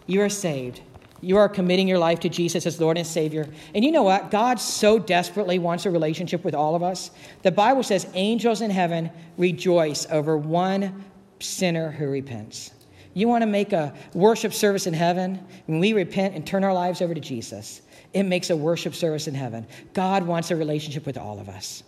you 0.06 0.20
are 0.22 0.28
saved. 0.28 0.80
You 1.22 1.36
are 1.36 1.48
committing 1.48 1.86
your 1.86 1.98
life 1.98 2.20
to 2.20 2.28
Jesus 2.28 2.66
as 2.66 2.80
Lord 2.80 2.96
and 2.96 3.06
Savior. 3.06 3.46
And 3.74 3.84
you 3.84 3.92
know 3.92 4.02
what? 4.02 4.30
God 4.30 4.58
so 4.58 4.98
desperately 4.98 5.58
wants 5.58 5.84
a 5.86 5.90
relationship 5.90 6.44
with 6.44 6.54
all 6.54 6.74
of 6.74 6.82
us. 6.82 7.10
The 7.42 7.50
Bible 7.50 7.82
says 7.82 8.06
angels 8.14 8.62
in 8.62 8.70
heaven 8.70 9.10
rejoice 9.36 10.06
over 10.10 10.36
one 10.36 11.04
sinner 11.40 11.90
who 11.90 12.06
repents. 12.06 12.72
You 13.12 13.28
want 13.28 13.42
to 13.42 13.46
make 13.46 13.72
a 13.72 13.92
worship 14.14 14.54
service 14.54 14.86
in 14.86 14.94
heaven 14.94 15.44
when 15.66 15.80
we 15.80 15.92
repent 15.92 16.34
and 16.34 16.46
turn 16.46 16.64
our 16.64 16.72
lives 16.72 17.02
over 17.02 17.12
to 17.12 17.20
Jesus? 17.20 17.82
It 18.12 18.24
makes 18.24 18.50
a 18.50 18.56
worship 18.56 18.94
service 18.94 19.28
in 19.28 19.34
heaven. 19.34 19.66
God 19.94 20.26
wants 20.26 20.50
a 20.50 20.56
relationship 20.56 21.06
with 21.06 21.16
all 21.16 21.38
of 21.38 21.48
us. 21.48 21.82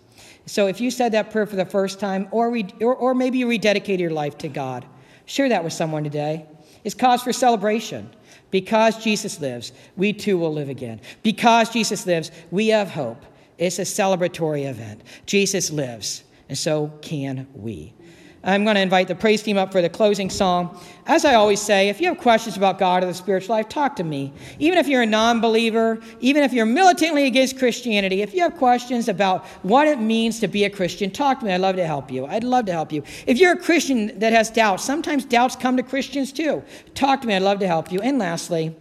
So 0.47 0.67
if 0.67 0.81
you 0.81 0.91
said 0.91 1.13
that 1.13 1.31
prayer 1.31 1.47
for 1.47 1.57
the 1.57 1.65
first 1.65 2.01
time, 2.01 2.29
or, 2.31 2.51
re, 2.51 2.67
or, 2.81 2.95
or 2.95 3.15
maybe 3.15 3.39
you 3.39 3.47
rededicated 3.47 4.01
your 4.01 4.11
life 4.11 4.39
to 4.39 4.49
God, 4.49 4.85
share 5.27 5.49
that 5.49 5.65
with 5.65 5.73
someone 5.73 6.05
today. 6.05 6.47
It's 6.85 6.95
cause 6.95 7.23
for 7.23 7.33
celebration. 7.33 8.11
Because 8.51 9.03
Jesus 9.03 9.41
lives, 9.41 9.73
we 9.97 10.13
too 10.13 10.37
will 10.37 10.53
live 10.53 10.69
again. 10.69 11.01
Because 11.23 11.71
Jesus 11.71 12.07
lives, 12.07 12.31
we 12.51 12.69
have 12.69 12.91
hope. 12.91 13.25
It's 13.57 13.79
a 13.79 13.83
celebratory 13.83 14.69
event. 14.69 15.03
Jesus 15.25 15.71
lives, 15.71 16.23
and 16.49 16.59
so 16.59 16.93
can 17.01 17.47
we. 17.55 17.95
I'm 18.45 18.65
going 18.65 18.75
to 18.75 18.81
invite 18.81 19.07
the 19.07 19.15
praise 19.15 19.41
team 19.43 19.57
up 19.57 19.71
for 19.71 19.81
the 19.81 19.89
closing 19.89 20.29
song. 20.29 20.81
As 21.07 21.25
I 21.25 21.35
always 21.35 21.61
say, 21.61 21.89
if 21.89 22.01
you 22.01 22.09
have 22.09 22.19
questions 22.19 22.57
about 22.57 22.79
God 22.79 23.05
or 23.05 23.07
the 23.07 23.15
spiritual 23.15 23.55
life, 23.55 23.69
talk 23.69 23.95
to 23.97 24.05
me. 24.05 24.33
Even 24.59 24.79
if 24.79 24.89
you're 24.89 25.03
a 25.03 25.07
non 25.07 25.41
believer, 25.41 26.01
even 26.21 26.43
if 26.43 26.53
you're 26.53 26.67
militantly 26.67 27.27
against 27.27 27.57
Christianity, 27.57 28.21
if 28.21 28.35
you 28.35 28.43
have 28.43 28.57
questions 28.57 29.09
about 29.09 29.47
what 29.63 29.87
it 29.87 30.01
means 30.01 30.41
to 30.41 30.49
be 30.49 30.65
a 30.65 30.71
Christian, 30.71 31.11
talk 31.11 31.41
to 31.41 31.47
me. 31.47 31.53
I'd 31.53 31.61
love 31.61 31.77
to 31.77 31.87
help 31.87 32.11
you. 32.11 32.27
I'd 32.27 32.43
love 32.43 32.67
to 32.67 32.73
help 32.73 32.91
you. 32.91 33.05
If 33.27 33.39
you're 33.39 33.53
a 33.53 33.59
Christian 33.59 34.19
that 34.19 34.33
has 34.33 34.51
doubts, 34.51 34.83
sometimes 34.83 35.25
doubts 35.25 35.55
come 35.55 35.77
to 35.77 35.83
Christians 35.85 36.33
too. 36.33 36.65
Talk 36.95 37.21
to 37.21 37.29
me. 37.29 37.35
I'd 37.35 37.43
love 37.43 37.61
to 37.61 37.69
help 37.69 37.93
you. 37.93 38.01
And 38.01 38.19
lastly, 38.19 38.75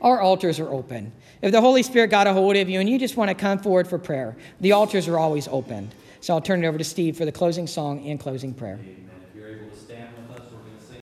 our 0.00 0.20
altars 0.20 0.60
are 0.60 0.68
open. 0.68 1.12
If 1.42 1.52
the 1.52 1.60
Holy 1.60 1.82
Spirit 1.82 2.10
got 2.10 2.26
a 2.26 2.32
hold 2.32 2.54
of 2.56 2.68
you 2.68 2.80
and 2.80 2.88
you 2.88 2.98
just 2.98 3.16
want 3.16 3.30
to 3.30 3.34
come 3.34 3.58
forward 3.58 3.88
for 3.88 3.98
prayer, 3.98 4.36
the 4.60 4.72
altars 4.72 5.08
are 5.08 5.18
always 5.18 5.48
open. 5.48 5.90
So 6.20 6.34
I'll 6.34 6.40
turn 6.40 6.64
it 6.64 6.68
over 6.68 6.78
to 6.78 6.84
Steve 6.84 7.16
for 7.16 7.24
the 7.24 7.32
closing 7.32 7.66
song 7.66 8.06
and 8.06 8.20
closing 8.20 8.54
prayer. 8.54 8.78
Amen. 8.80 9.09